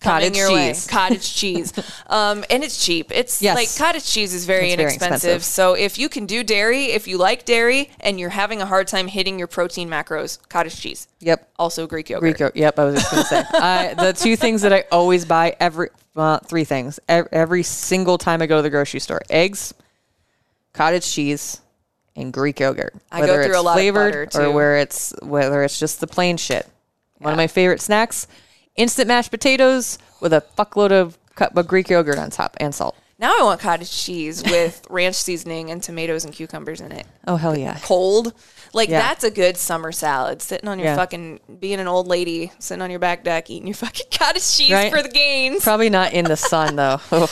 Coming 0.00 0.22
Cottage 0.32 0.36
your 0.36 0.52
way. 0.52 0.68
cheese. 0.68 0.86
Cottage 0.86 1.34
cheese. 1.34 1.72
Um, 2.10 2.42
and 2.48 2.64
it's 2.64 2.82
cheap. 2.82 3.10
It's 3.12 3.42
Yes. 3.42 3.54
like 3.54 3.68
cottage 3.76 4.10
cheese 4.10 4.32
is 4.32 4.46
very 4.46 4.70
It's 4.72 4.80
inexpensive. 4.80 5.14
expensive. 5.14 5.44
So 5.44 5.74
if 5.74 5.98
you 5.98 6.08
can 6.08 6.24
do 6.24 6.42
dairy, 6.42 6.86
if 6.86 7.06
you 7.06 7.18
like 7.18 7.44
dairy 7.44 7.90
and 8.00 8.18
you're 8.18 8.30
having 8.30 8.62
a 8.62 8.66
hard 8.66 8.88
time 8.88 9.08
hitting 9.08 9.38
your 9.38 9.46
protein 9.48 9.90
macros, 9.90 10.38
cottage 10.48 10.80
cheese. 10.80 11.06
Yep. 11.20 11.50
Also 11.58 11.86
Greek 11.86 12.08
yogurt. 12.08 12.20
Greek 12.22 12.38
yogurt. 12.38 12.56
Yep, 12.56 12.78
I 12.78 12.84
was 12.84 12.94
just 12.94 13.10
going 13.10 13.22
to 13.24 13.28
say. 13.28 13.44
I, 13.52 13.94
the 13.94 14.12
two 14.14 14.36
things 14.36 14.62
that 14.62 14.72
I 14.72 14.84
always 14.90 15.26
buy 15.26 15.54
every, 15.60 15.90
well, 16.14 16.38
three 16.38 16.64
things 16.64 16.98
every, 17.10 17.28
every 17.30 17.62
single 17.62 18.16
time 18.16 18.40
I 18.40 18.46
go 18.46 18.56
to 18.56 18.62
the 18.62 18.70
grocery 18.70 19.00
store 19.00 19.20
eggs, 19.28 19.74
cottage 20.72 21.10
cheese, 21.10 21.60
and 22.16 22.32
Greek 22.32 22.58
yogurt. 22.60 22.94
I 23.12 23.20
go 23.26 23.42
through 23.44 23.58
a 23.58 23.60
lot 23.60 23.72
of 23.72 23.76
flavored 23.76 24.30
butter, 24.32 24.46
or 24.46 24.52
where 24.52 24.78
it's 24.78 25.12
whether 25.22 25.62
it's 25.62 25.78
just 25.78 26.00
the 26.00 26.06
plain 26.06 26.36
shit. 26.36 26.66
One 27.18 27.32
of 27.32 27.36
my 27.36 27.46
favorite 27.48 27.80
snacks: 27.80 28.26
instant 28.78 29.08
mashed 29.08 29.30
potatoes 29.30 29.98
with 30.20 30.32
a 30.32 30.42
fuckload 30.56 30.92
of 30.92 31.18
cup 31.34 31.54
of 31.56 31.68
Greek 31.68 31.90
yogurt 31.90 32.18
on 32.18 32.30
top 32.30 32.56
and 32.58 32.74
salt. 32.74 32.96
Now 33.20 33.36
I 33.38 33.42
want 33.42 33.60
cottage 33.60 33.90
cheese 33.90 34.42
with 34.44 34.86
ranch 34.90 35.16
seasoning 35.16 35.70
and 35.70 35.82
tomatoes 35.82 36.24
and 36.24 36.32
cucumbers 36.32 36.80
in 36.80 36.92
it. 36.92 37.04
Oh 37.26 37.36
hell 37.36 37.58
yeah! 37.58 37.78
Cold. 37.82 38.32
Like 38.72 38.88
Yeah. 38.88 39.00
that's 39.00 39.24
a 39.24 39.30
good 39.30 39.56
summer 39.56 39.90
salad. 39.92 40.40
Sitting 40.40 40.68
on 40.68 40.78
your 40.78 40.88
Yeah. 40.88 40.96
fucking 40.96 41.40
being 41.58 41.80
an 41.80 41.88
old 41.88 42.06
lady, 42.06 42.52
sitting 42.60 42.80
on 42.82 42.90
your 42.90 43.00
back 43.00 43.24
deck, 43.24 43.50
eating 43.50 43.66
your 43.66 43.74
fucking 43.86 44.06
cottage 44.12 44.48
cheese 44.48 44.70
Right? 44.72 44.92
for 44.92 45.02
the 45.02 45.08
gains. 45.08 45.62
Probably 45.64 45.90
not 45.90 46.12
in 46.12 46.24
the 46.26 46.36
sun 46.36 46.76
though. 46.76 47.00
Oh. 47.12 47.28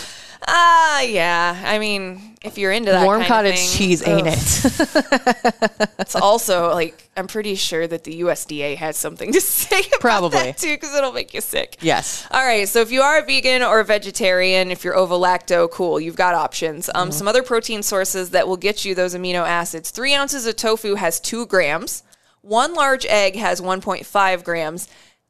Ugh. 0.48 0.52
Ah, 0.54 1.00
yeah. 1.02 1.62
I 1.66 1.78
mean, 1.78 2.36
if 2.44 2.56
you're 2.56 2.70
into 2.72 2.92
that 2.92 3.04
Warm 3.04 3.22
kind 3.22 3.46
of 3.48 3.54
cottage 3.54 3.58
thing, 3.68 3.78
cheese, 3.78 4.06
ain't 4.06 4.26
it? 4.28 5.90
It's 5.98 6.14
also 6.14 6.70
like 6.72 7.08
I'm 7.16 7.26
pretty 7.26 7.56
sure 7.56 7.84
that 7.86 8.04
the 8.04 8.20
USDA 8.20 8.76
has 8.76 8.96
something 8.96 9.32
to 9.32 9.40
say 9.60 9.80
about 9.80 10.00
Probably. 10.00 10.38
that 10.38 10.58
too, 10.58 10.74
because 10.76 10.94
it'll 10.94 11.10
make 11.12 11.34
you 11.34 11.40
sick. 11.40 11.78
yes. 11.80 12.26
All 12.30 12.44
right, 12.44 12.68
so 12.68 12.80
if 12.80 12.92
you 12.92 13.02
are 13.02 13.18
a 13.18 13.24
vegan 13.26 13.62
or 13.62 13.80
a 13.80 13.84
vegetarian, 13.84 14.70
if 14.70 14.84
you're 14.84 14.96
ovo-lacto, 14.96 15.68
cool, 15.70 15.98
you've 15.98 16.14
got 16.16 16.34
options. 16.34 16.88
Um, 16.94 17.08
Mm-hmm. 17.08 17.12
Some 17.18 17.26
other 17.28 17.42
protein 17.42 17.82
sources 17.82 18.30
that 18.30 18.46
will 18.46 18.56
get 18.56 18.84
you 18.84 18.94
those 18.94 19.14
amino 19.16 19.44
acids. 19.46 19.90
Three 19.90 20.14
ounces 20.14 20.46
of 20.46 20.54
tofu 20.56 20.94
has 20.94 21.18
two 21.18 21.46
grams. 21.46 22.02
One 22.42 22.74
large 22.74 23.04
egg 23.06 23.34
has 23.36 23.60
1.5 23.60 24.44
grams. 24.44 24.88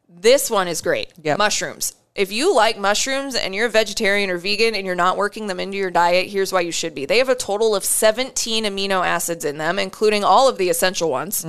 This 0.09 0.51
one 0.51 0.69
is 0.69 0.83
great. 0.83 1.13
Yep. 1.23 1.39
Mushrooms. 1.39 1.95
If 2.17 2.33
you 2.33 2.55
like 2.55 2.79
mushrooms 2.79 3.35
and 3.35 3.55
you're 3.55 3.67
a 3.67 3.71
vegetarian 3.71 4.31
or 4.31 4.39
vegan 4.39 4.75
and 4.75 4.87
you're 4.87 4.95
not 4.95 5.17
working 5.17 5.47
them 5.49 5.61
into 5.61 5.77
your 5.77 5.91
diet, 5.91 6.29
here's 6.29 6.53
why 6.53 6.63
you 6.63 6.73
should 6.73 6.95
be. 6.95 7.05
They 7.05 7.19
have 7.19 7.29
a 7.29 7.35
total 7.35 7.75
of 7.77 7.85
17 7.85 8.65
amino 8.65 9.07
acids 9.07 9.45
in 9.45 9.59
them, 9.59 9.79
including 9.79 10.25
all 10.25 10.49
of 10.49 10.57
the 10.57 10.71
essential 10.71 11.11
ones. 11.11 11.45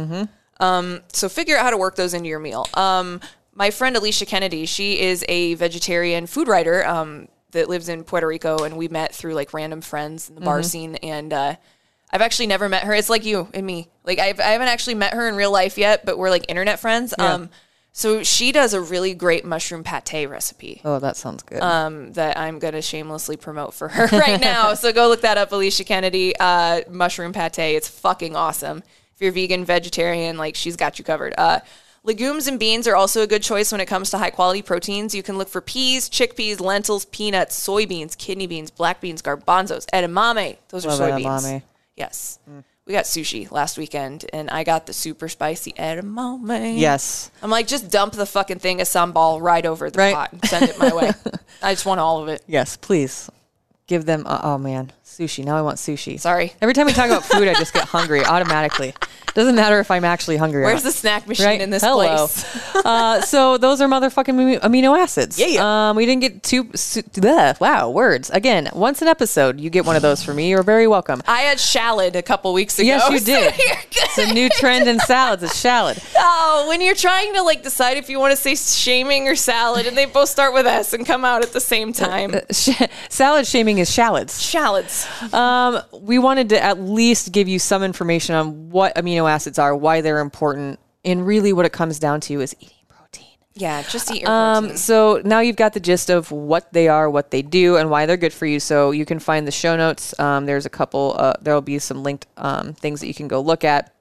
Um, 0.59 1.01
so 1.13 1.29
figure 1.29 1.55
out 1.57 1.63
how 1.63 1.69
to 1.69 1.77
work 1.77 1.95
those 1.95 2.13
into 2.13 2.27
your 2.27 2.39
meal. 2.39 2.67
Um, 2.73 3.21
my 3.53 3.71
friend 3.71 3.95
Alicia 3.95 4.25
Kennedy, 4.25 4.65
she 4.65 4.99
is 4.99 5.23
a 5.29 5.53
vegetarian 5.55 6.27
food 6.27 6.47
writer 6.47 6.85
um, 6.85 7.27
that 7.51 7.69
lives 7.69 7.89
in 7.89 8.03
Puerto 8.03 8.27
Rico, 8.27 8.63
and 8.63 8.75
we 8.77 8.87
met 8.87 9.15
through 9.15 9.35
like 9.35 9.53
random 9.53 9.81
friends 9.81 10.29
in 10.29 10.35
the 10.35 10.41
bar 10.41 10.63
scene. 10.63 10.95
And 10.95 11.31
uh, 11.31 11.55
I've 12.11 12.21
actually 12.21 12.47
never 12.47 12.67
met 12.69 12.83
her. 12.83 12.93
It's 12.93 13.09
like 13.09 13.23
you 13.25 13.47
and 13.53 13.65
me. 13.65 13.89
Like 14.03 14.19
I've, 14.19 14.39
I 14.39 14.49
haven't 14.49 14.67
actually 14.67 14.95
met 14.95 15.13
her 15.13 15.27
in 15.29 15.35
real 15.35 15.51
life 15.51 15.77
yet, 15.77 16.05
but 16.05 16.17
we're 16.17 16.29
like 16.29 16.45
internet 16.49 16.79
friends. 16.79 17.13
Um, 17.17 17.49
so 17.97 18.21
she 18.21 18.51
does 18.51 18.75
a 18.75 18.79
really 18.79 19.15
great 19.15 19.43
mushroom 19.43 19.83
pate 19.83 20.29
recipe 20.29 20.81
Oh, 20.85 20.99
that 20.99 21.17
sounds 21.17 21.41
good. 21.41 21.63
um, 21.63 22.13
that 22.13 22.37
I'm 22.37 22.59
going 22.59 22.75
to 22.75 22.81
shamelessly 22.83 23.37
promote 23.37 23.73
for 23.73 23.87
her 23.87 24.05
right 24.19 24.39
now. 24.39 24.73
so 24.75 24.93
go 24.93 25.07
look 25.07 25.21
that 25.21 25.39
up, 25.39 25.51
Alicia 25.51 25.83
Kennedy, 25.83 26.35
uh, 26.39 26.81
mushroom 26.91 27.33
pate. 27.33 27.57
It's 27.57 27.87
fucking 27.89 28.35
awesome. 28.35 28.83
If 29.15 29.21
you're 29.21 29.31
vegan, 29.31 29.65
vegetarian, 29.65 30.37
like 30.37 30.55
she's 30.55 30.75
got 30.75 30.99
you 30.99 31.05
covered. 31.05 31.33
Uh, 31.39 31.61
legumes 32.03 32.45
and 32.47 32.59
beans 32.59 32.87
are 32.87 32.95
also 32.95 33.23
a 33.23 33.27
good 33.27 33.41
choice 33.41 33.71
when 33.71 33.81
it 33.81 33.87
comes 33.87 34.11
to 34.11 34.19
high 34.19 34.29
quality 34.29 34.61
proteins. 34.61 35.15
You 35.15 35.23
can 35.23 35.39
look 35.39 35.49
for 35.49 35.59
peas, 35.59 36.07
chickpeas, 36.07 36.59
lentils, 36.61 37.05
peanuts, 37.05 37.59
soybeans, 37.59 38.15
kidney 38.15 38.45
beans, 38.45 38.69
black 38.69 39.01
beans, 39.01 39.23
garbanzos, 39.23 39.87
edamame. 39.91 40.57
Those 40.69 40.85
are 40.85 40.91
soybeans. 40.91 41.23
edamame. 41.23 41.63
Yes. 41.95 42.37
We 42.87 42.93
got 42.93 43.03
sushi 43.03 43.51
last 43.51 43.77
weekend, 43.77 44.25
and 44.31 44.49
I 44.49 44.63
got 44.63 44.85
the 44.85 44.93
super 44.93 45.27
spicy 45.27 45.73
edamame. 45.73 46.79
yes. 46.79 47.29
I'm 47.43 47.49
like, 47.49 47.67
just 47.67 47.91
dump 47.91 48.13
the 48.13 48.25
fucking 48.25 48.59
thing 48.59 48.79
of 48.79 48.87
sambal 48.87 49.41
right 49.41 49.65
over 49.65 49.89
the 49.89 49.97
Right. 49.99 50.15
pot 50.15 50.31
and 50.31 50.45
send 50.45 50.69
it 50.69 50.79
my 50.79 50.95
way. 50.95 51.11
I 51.61 51.73
just 51.73 51.85
want 51.85 51.99
all 51.99 52.23
of 52.23 52.29
it. 52.29 52.43
Yes, 52.47 52.77
please. 52.77 53.29
Give 53.87 54.05
them. 54.05 54.23
Uh, 54.25 54.39
oh 54.41 54.57
man, 54.57 54.91
sushi. 55.07 55.43
Now 55.43 55.57
I 55.57 55.61
want 55.61 55.77
sushi. 55.77 56.19
Sorry. 56.19 56.53
Every 56.61 56.73
time 56.73 56.85
we 56.85 56.93
talk 56.93 57.07
about 57.07 57.23
food, 57.25 57.47
I 57.47 57.53
just 57.55 57.73
get 57.73 57.85
hungry 57.85 58.23
automatically. 58.23 58.93
Doesn't 59.33 59.55
matter 59.55 59.79
if 59.79 59.91
I'm 59.91 60.03
actually 60.03 60.37
hungry. 60.37 60.63
or 60.63 60.65
Where's 60.65 60.81
the 60.83 60.91
snack 60.91 61.27
machine 61.27 61.45
Right? 61.45 61.61
in 61.61 61.69
this 61.69 61.83
Hello. 61.83 62.27
place? 62.27 62.75
uh, 62.75 63.21
so 63.21 63.57
those 63.57 63.81
are 63.81 63.87
motherfucking 63.87 64.59
amino- 64.61 64.97
acids. 64.99 65.37
Yeah, 65.37 65.45
yeah. 65.47 65.89
Um, 65.89 65.95
we 65.95 66.05
didn't 66.07 66.21
get 66.21 66.41
too. 66.43 66.69
Su- 66.75 67.03
bleh, 67.03 67.59
wow, 67.59 67.89
words 67.91 68.29
again. 68.31 68.69
Once 68.73 69.01
an 69.03 69.07
episode, 69.07 69.59
you 69.59 69.69
get 69.69 69.85
one 69.85 69.95
of 69.95 70.01
those 70.01 70.23
for 70.23 70.33
me. 70.33 70.49
You're 70.49 70.63
very 70.63 70.87
welcome. 70.87 71.21
I 71.27 71.41
had 71.41 71.59
shallot 71.59 72.15
a 72.15 72.23
couple 72.23 72.51
weeks 72.53 72.79
ago. 72.79 72.87
Yes, 72.87 73.09
you 73.11 73.19
did. 73.25 73.53
It's 73.57 74.17
a 74.17 74.33
new 74.33 74.49
trend 74.49 74.87
in 74.87 74.99
salads. 74.99 75.43
It's 75.43 75.59
shallot. 75.59 76.03
Oh, 76.49 76.65
when 76.69 76.81
you're 76.81 76.95
trying 76.95 77.33
to 77.35 77.41
like 77.43 77.61
decide 77.63 77.97
if 77.97 78.09
you 78.09 78.19
want 78.19 78.31
to 78.31 78.37
say 78.37 78.55
shaming 78.55 79.27
or 79.27 79.35
salad, 79.35 79.85
and 79.85 79.95
they 79.97 80.05
both 80.05 80.29
start 80.29 80.53
with 80.53 80.65
S 80.65 80.93
and 80.93 81.05
come 81.05 81.23
out 81.25 81.43
at 81.43 81.51
the 81.53 81.59
same 81.61 81.93
time. 81.93 82.35
Sh- 82.51 82.81
salad 83.09 83.45
shaming 83.47 83.77
is 83.79 83.91
shallots. 83.91 84.39
Shallots. 84.39 85.06
Um, 85.33 85.81
we 86.01 86.19
wanted 86.19 86.49
to 86.49 86.63
at 86.63 86.79
least 86.79 87.31
give 87.31 87.47
you 87.47 87.59
some 87.59 87.83
information 87.83 88.35
on 88.35 88.69
what 88.69 88.95
amino 88.95 89.29
acids 89.29 89.59
are, 89.59 89.75
why 89.75 90.01
they're 90.01 90.19
important, 90.19 90.79
and 91.05 91.25
really 91.25 91.53
what 91.53 91.65
it 91.65 91.73
comes 91.73 91.99
down 91.99 92.21
to 92.21 92.41
is 92.41 92.55
eating 92.59 92.75
protein. 92.87 93.27
Yeah, 93.53 93.81
just 93.83 94.11
eat 94.11 94.21
your 94.21 94.29
Um, 94.31 94.63
protein. 94.65 94.77
so 94.77 95.21
now 95.25 95.39
you've 95.39 95.55
got 95.55 95.73
the 95.73 95.79
gist 95.79 96.09
of 96.09 96.31
what 96.31 96.71
they 96.73 96.87
are, 96.87 97.09
what 97.09 97.31
they 97.31 97.41
do, 97.41 97.77
and 97.77 97.89
why 97.89 98.05
they're 98.05 98.17
good 98.17 98.33
for 98.33 98.45
you. 98.45 98.59
So 98.59 98.91
you 98.91 99.05
can 99.05 99.19
find 99.19 99.47
the 99.47 99.51
show 99.51 99.75
notes. 99.75 100.17
Um, 100.19 100.45
there's 100.45 100.65
a 100.65 100.69
couple. 100.69 101.15
Uh, 101.17 101.33
there 101.41 101.53
will 101.53 101.61
be 101.61 101.79
some 101.79 102.03
linked 102.03 102.27
um, 102.37 102.73
things 102.73 102.99
that 103.01 103.07
you 103.07 103.13
can 103.15 103.27
go 103.27 103.41
look 103.41 103.63
at. 103.63 103.93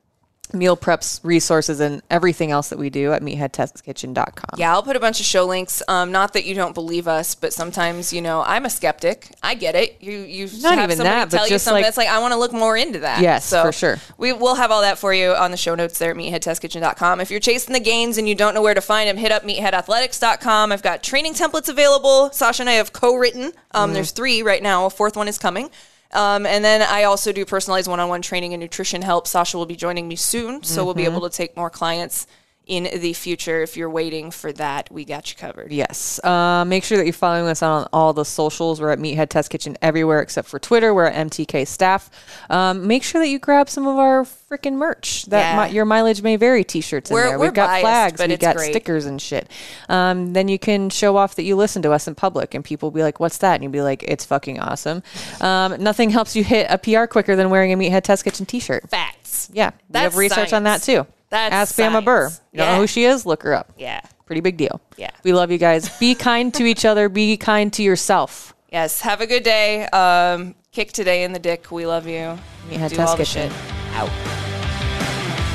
Meal 0.52 0.76
preps, 0.76 1.20
resources, 1.22 1.80
and 1.80 2.02
everything 2.10 2.50
else 2.50 2.68
that 2.68 2.78
we 2.78 2.90
do 2.90 3.12
at 3.12 3.22
meatheadtestkitchen.com. 3.22 4.58
Yeah, 4.58 4.72
I'll 4.72 4.82
put 4.82 4.96
a 4.96 5.00
bunch 5.00 5.20
of 5.20 5.26
show 5.26 5.44
links. 5.46 5.82
Um, 5.88 6.12
not 6.12 6.32
that 6.34 6.44
you 6.44 6.54
don't 6.54 6.74
believe 6.74 7.08
us, 7.08 7.34
but 7.34 7.52
sometimes 7.52 8.12
you 8.12 8.22
know 8.22 8.42
I'm 8.46 8.64
a 8.64 8.70
skeptic. 8.70 9.30
I 9.42 9.54
get 9.54 9.74
it. 9.74 9.96
You 10.00 10.18
you 10.18 10.48
Not 10.60 10.74
have 10.78 10.90
even 10.90 10.98
somebody 10.98 11.16
that, 11.20 11.30
but 11.30 11.36
tell 11.38 11.48
you 11.48 11.58
something 11.58 11.78
like- 11.78 11.84
that's 11.86 11.96
like 11.96 12.08
I 12.08 12.18
want 12.20 12.32
to 12.32 12.38
look 12.38 12.52
more 12.52 12.76
into 12.76 13.00
that. 13.00 13.20
Yes, 13.22 13.44
so 13.44 13.62
for 13.62 13.72
sure. 13.72 13.98
We 14.18 14.32
will 14.32 14.54
have 14.54 14.70
all 14.70 14.82
that 14.82 14.98
for 14.98 15.12
you 15.12 15.30
on 15.32 15.50
the 15.50 15.56
show 15.56 15.74
notes 15.74 15.98
there 15.98 16.10
at 16.10 16.16
meatheadtestkitchen.com. 16.16 17.20
If 17.20 17.30
you're 17.30 17.40
chasing 17.40 17.72
the 17.72 17.80
gains 17.80 18.18
and 18.18 18.28
you 18.28 18.34
don't 18.34 18.54
know 18.54 18.62
where 18.62 18.74
to 18.74 18.80
find 18.80 19.08
them, 19.08 19.16
hit 19.16 19.32
up 19.32 19.42
meatheadathletics.com. 19.44 20.72
I've 20.72 20.82
got 20.82 21.02
training 21.02 21.34
templates 21.34 21.68
available. 21.68 22.30
Sausha 22.32 22.60
and 22.60 22.70
I 22.70 22.74
have 22.74 22.92
co-written. 22.92 23.52
Um, 23.72 23.92
There's 23.92 24.10
three 24.10 24.42
right 24.42 24.62
now. 24.62 24.86
A 24.86 24.90
fourth 24.90 25.16
one 25.16 25.28
is 25.28 25.38
coming. 25.38 25.70
Um, 26.12 26.46
and 26.46 26.64
then 26.64 26.82
I 26.82 27.04
also 27.04 27.32
do 27.32 27.44
personalized 27.44 27.88
one-on-one 27.88 28.22
training 28.22 28.54
and 28.54 28.60
nutrition 28.60 29.02
help. 29.02 29.26
Sausha 29.26 29.54
will 29.54 29.66
be 29.66 29.76
joining 29.76 30.08
me 30.08 30.16
soon, 30.16 30.62
so 30.62 30.84
we'll 30.84 30.94
be 30.94 31.04
able 31.04 31.20
to 31.28 31.30
take 31.30 31.56
more 31.56 31.70
clients 31.70 32.26
in 32.66 32.88
the 33.00 33.12
future. 33.12 33.62
If 33.62 33.76
you're 33.76 33.88
waiting 33.88 34.32
for 34.32 34.52
that, 34.54 34.90
we 34.90 35.04
got 35.04 35.30
you 35.30 35.36
covered. 35.36 35.72
Yes. 35.72 36.18
Uh, 36.24 36.64
make 36.66 36.82
sure 36.82 36.98
that 36.98 37.04
you're 37.04 37.12
following 37.12 37.46
us 37.48 37.62
on 37.62 37.86
all 37.92 38.12
the 38.12 38.24
socials. 38.24 38.80
We're 38.80 38.90
at 38.90 38.98
Meathead 38.98 39.28
Test 39.28 39.50
Kitchen 39.50 39.76
everywhere 39.80 40.20
except 40.20 40.48
for 40.48 40.58
Twitter. 40.58 40.92
We're 40.92 41.04
at 41.06 41.14
MTK 41.30 41.64
Staff. 41.66 42.10
Um, 42.50 42.86
make 42.88 43.04
sure 43.04 43.20
that 43.20 43.28
you 43.28 43.38
grab 43.38 43.68
some 43.68 43.86
of 43.86 43.96
our 43.98 44.24
freaking 44.24 44.74
merch. 44.74 45.26
That 45.26 45.54
Yeah. 45.54 45.66
mi- 45.68 45.74
your 45.74 45.84
mileage 45.84 46.22
may 46.22 46.34
vary 46.36 46.64
T-shirts 46.64 47.10
in 47.10 47.14
We're- 47.14 47.28
there. 47.28 47.38
we're 47.38 47.44
We've 47.46 47.54
got 47.54 47.68
biased, 47.68 47.82
flags. 47.82 48.18
but 48.18 48.30
We've 48.30 48.38
got 48.40 48.56
great. 48.56 48.70
stickers 48.72 49.06
and 49.06 49.22
shit. 49.22 49.48
Um, 49.88 50.32
then 50.32 50.48
you 50.48 50.58
can 50.58 50.90
show 50.90 51.16
off 51.16 51.36
that 51.36 51.44
you 51.44 51.54
listen 51.54 51.82
to 51.82 51.92
us 51.92 52.08
in 52.08 52.16
public, 52.16 52.52
and 52.54 52.64
people 52.64 52.88
will 52.90 52.94
be 52.96 53.02
like, 53.02 53.20
"What's 53.20 53.38
that?" 53.38 53.54
And 53.54 53.62
you'll 53.62 53.72
be 53.72 53.82
like, 53.82 54.02
"It's 54.02 54.24
fucking 54.24 54.58
awesome." 54.58 55.04
Um, 55.40 55.76
nothing 55.78 56.10
helps 56.10 56.34
you 56.34 56.42
hit 56.42 56.66
a 56.68 56.78
PR 56.78 57.06
quicker 57.06 57.36
than 57.36 57.48
wearing 57.50 57.72
a 57.72 57.76
Meathead 57.76 58.02
Test 58.02 58.24
Kitchen 58.24 58.44
T-shirt. 58.44 58.88
Facts. 58.90 59.50
Yeah, 59.52 59.70
we 59.92 60.00
have 60.00 60.16
research 60.16 60.52
on 60.52 60.64
that 60.64 60.82
too. 60.82 61.06
That's 61.36 61.54
Ask 61.54 61.76
Bama 61.76 62.04
Burr. 62.04 62.28
science. 62.28 62.40
You 62.52 62.58
don't 62.58 62.72
know 62.72 62.80
who 62.80 62.86
she 62.86 63.04
is? 63.04 63.26
Look 63.26 63.42
her 63.42 63.54
up. 63.54 63.72
Yeah. 63.78 64.00
Pretty 64.24 64.40
big 64.40 64.56
deal. 64.56 64.80
Yeah. 64.96 65.10
We 65.22 65.32
love 65.32 65.50
you 65.50 65.58
guys. 65.58 65.88
Be 65.98 66.14
kind 66.14 66.52
to 66.54 66.64
each 66.64 66.84
other. 66.84 67.08
Be 67.08 67.36
kind 67.36 67.72
to 67.74 67.82
yourself. 67.82 68.54
Yes. 68.72 69.00
Have 69.02 69.20
a 69.20 69.26
good 69.26 69.42
day. 69.42 69.84
Um, 69.86 70.54
kick 70.72 70.92
today 70.92 71.22
in 71.24 71.32
the 71.32 71.38
dick. 71.38 71.70
We 71.70 71.86
love 71.86 72.06
you. 72.06 72.38
Meathead 72.70 72.90
Do 72.96 73.00
all 73.02 73.16
the 73.16 73.24
shit. 73.24 73.52
Out. 73.92 74.10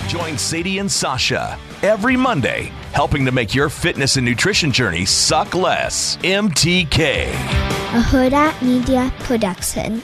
Join 0.08 0.38
Sadie 0.38 0.80
and 0.80 0.90
Sausha 0.90 1.58
every 1.84 2.16
Monday, 2.18 2.72
helping 2.94 3.26
to 3.26 3.32
make 3.32 3.56
your 3.56 3.70
fitness 3.70 4.18
and 4.18 4.26
nutrition 4.26 4.72
journey 4.72 5.06
suck 5.06 5.56
less. 5.56 6.18
MTK. 6.18 7.28
a 7.32 8.02
Hurrdat 8.02 8.62
Media 8.62 9.12
Production. 9.20 10.02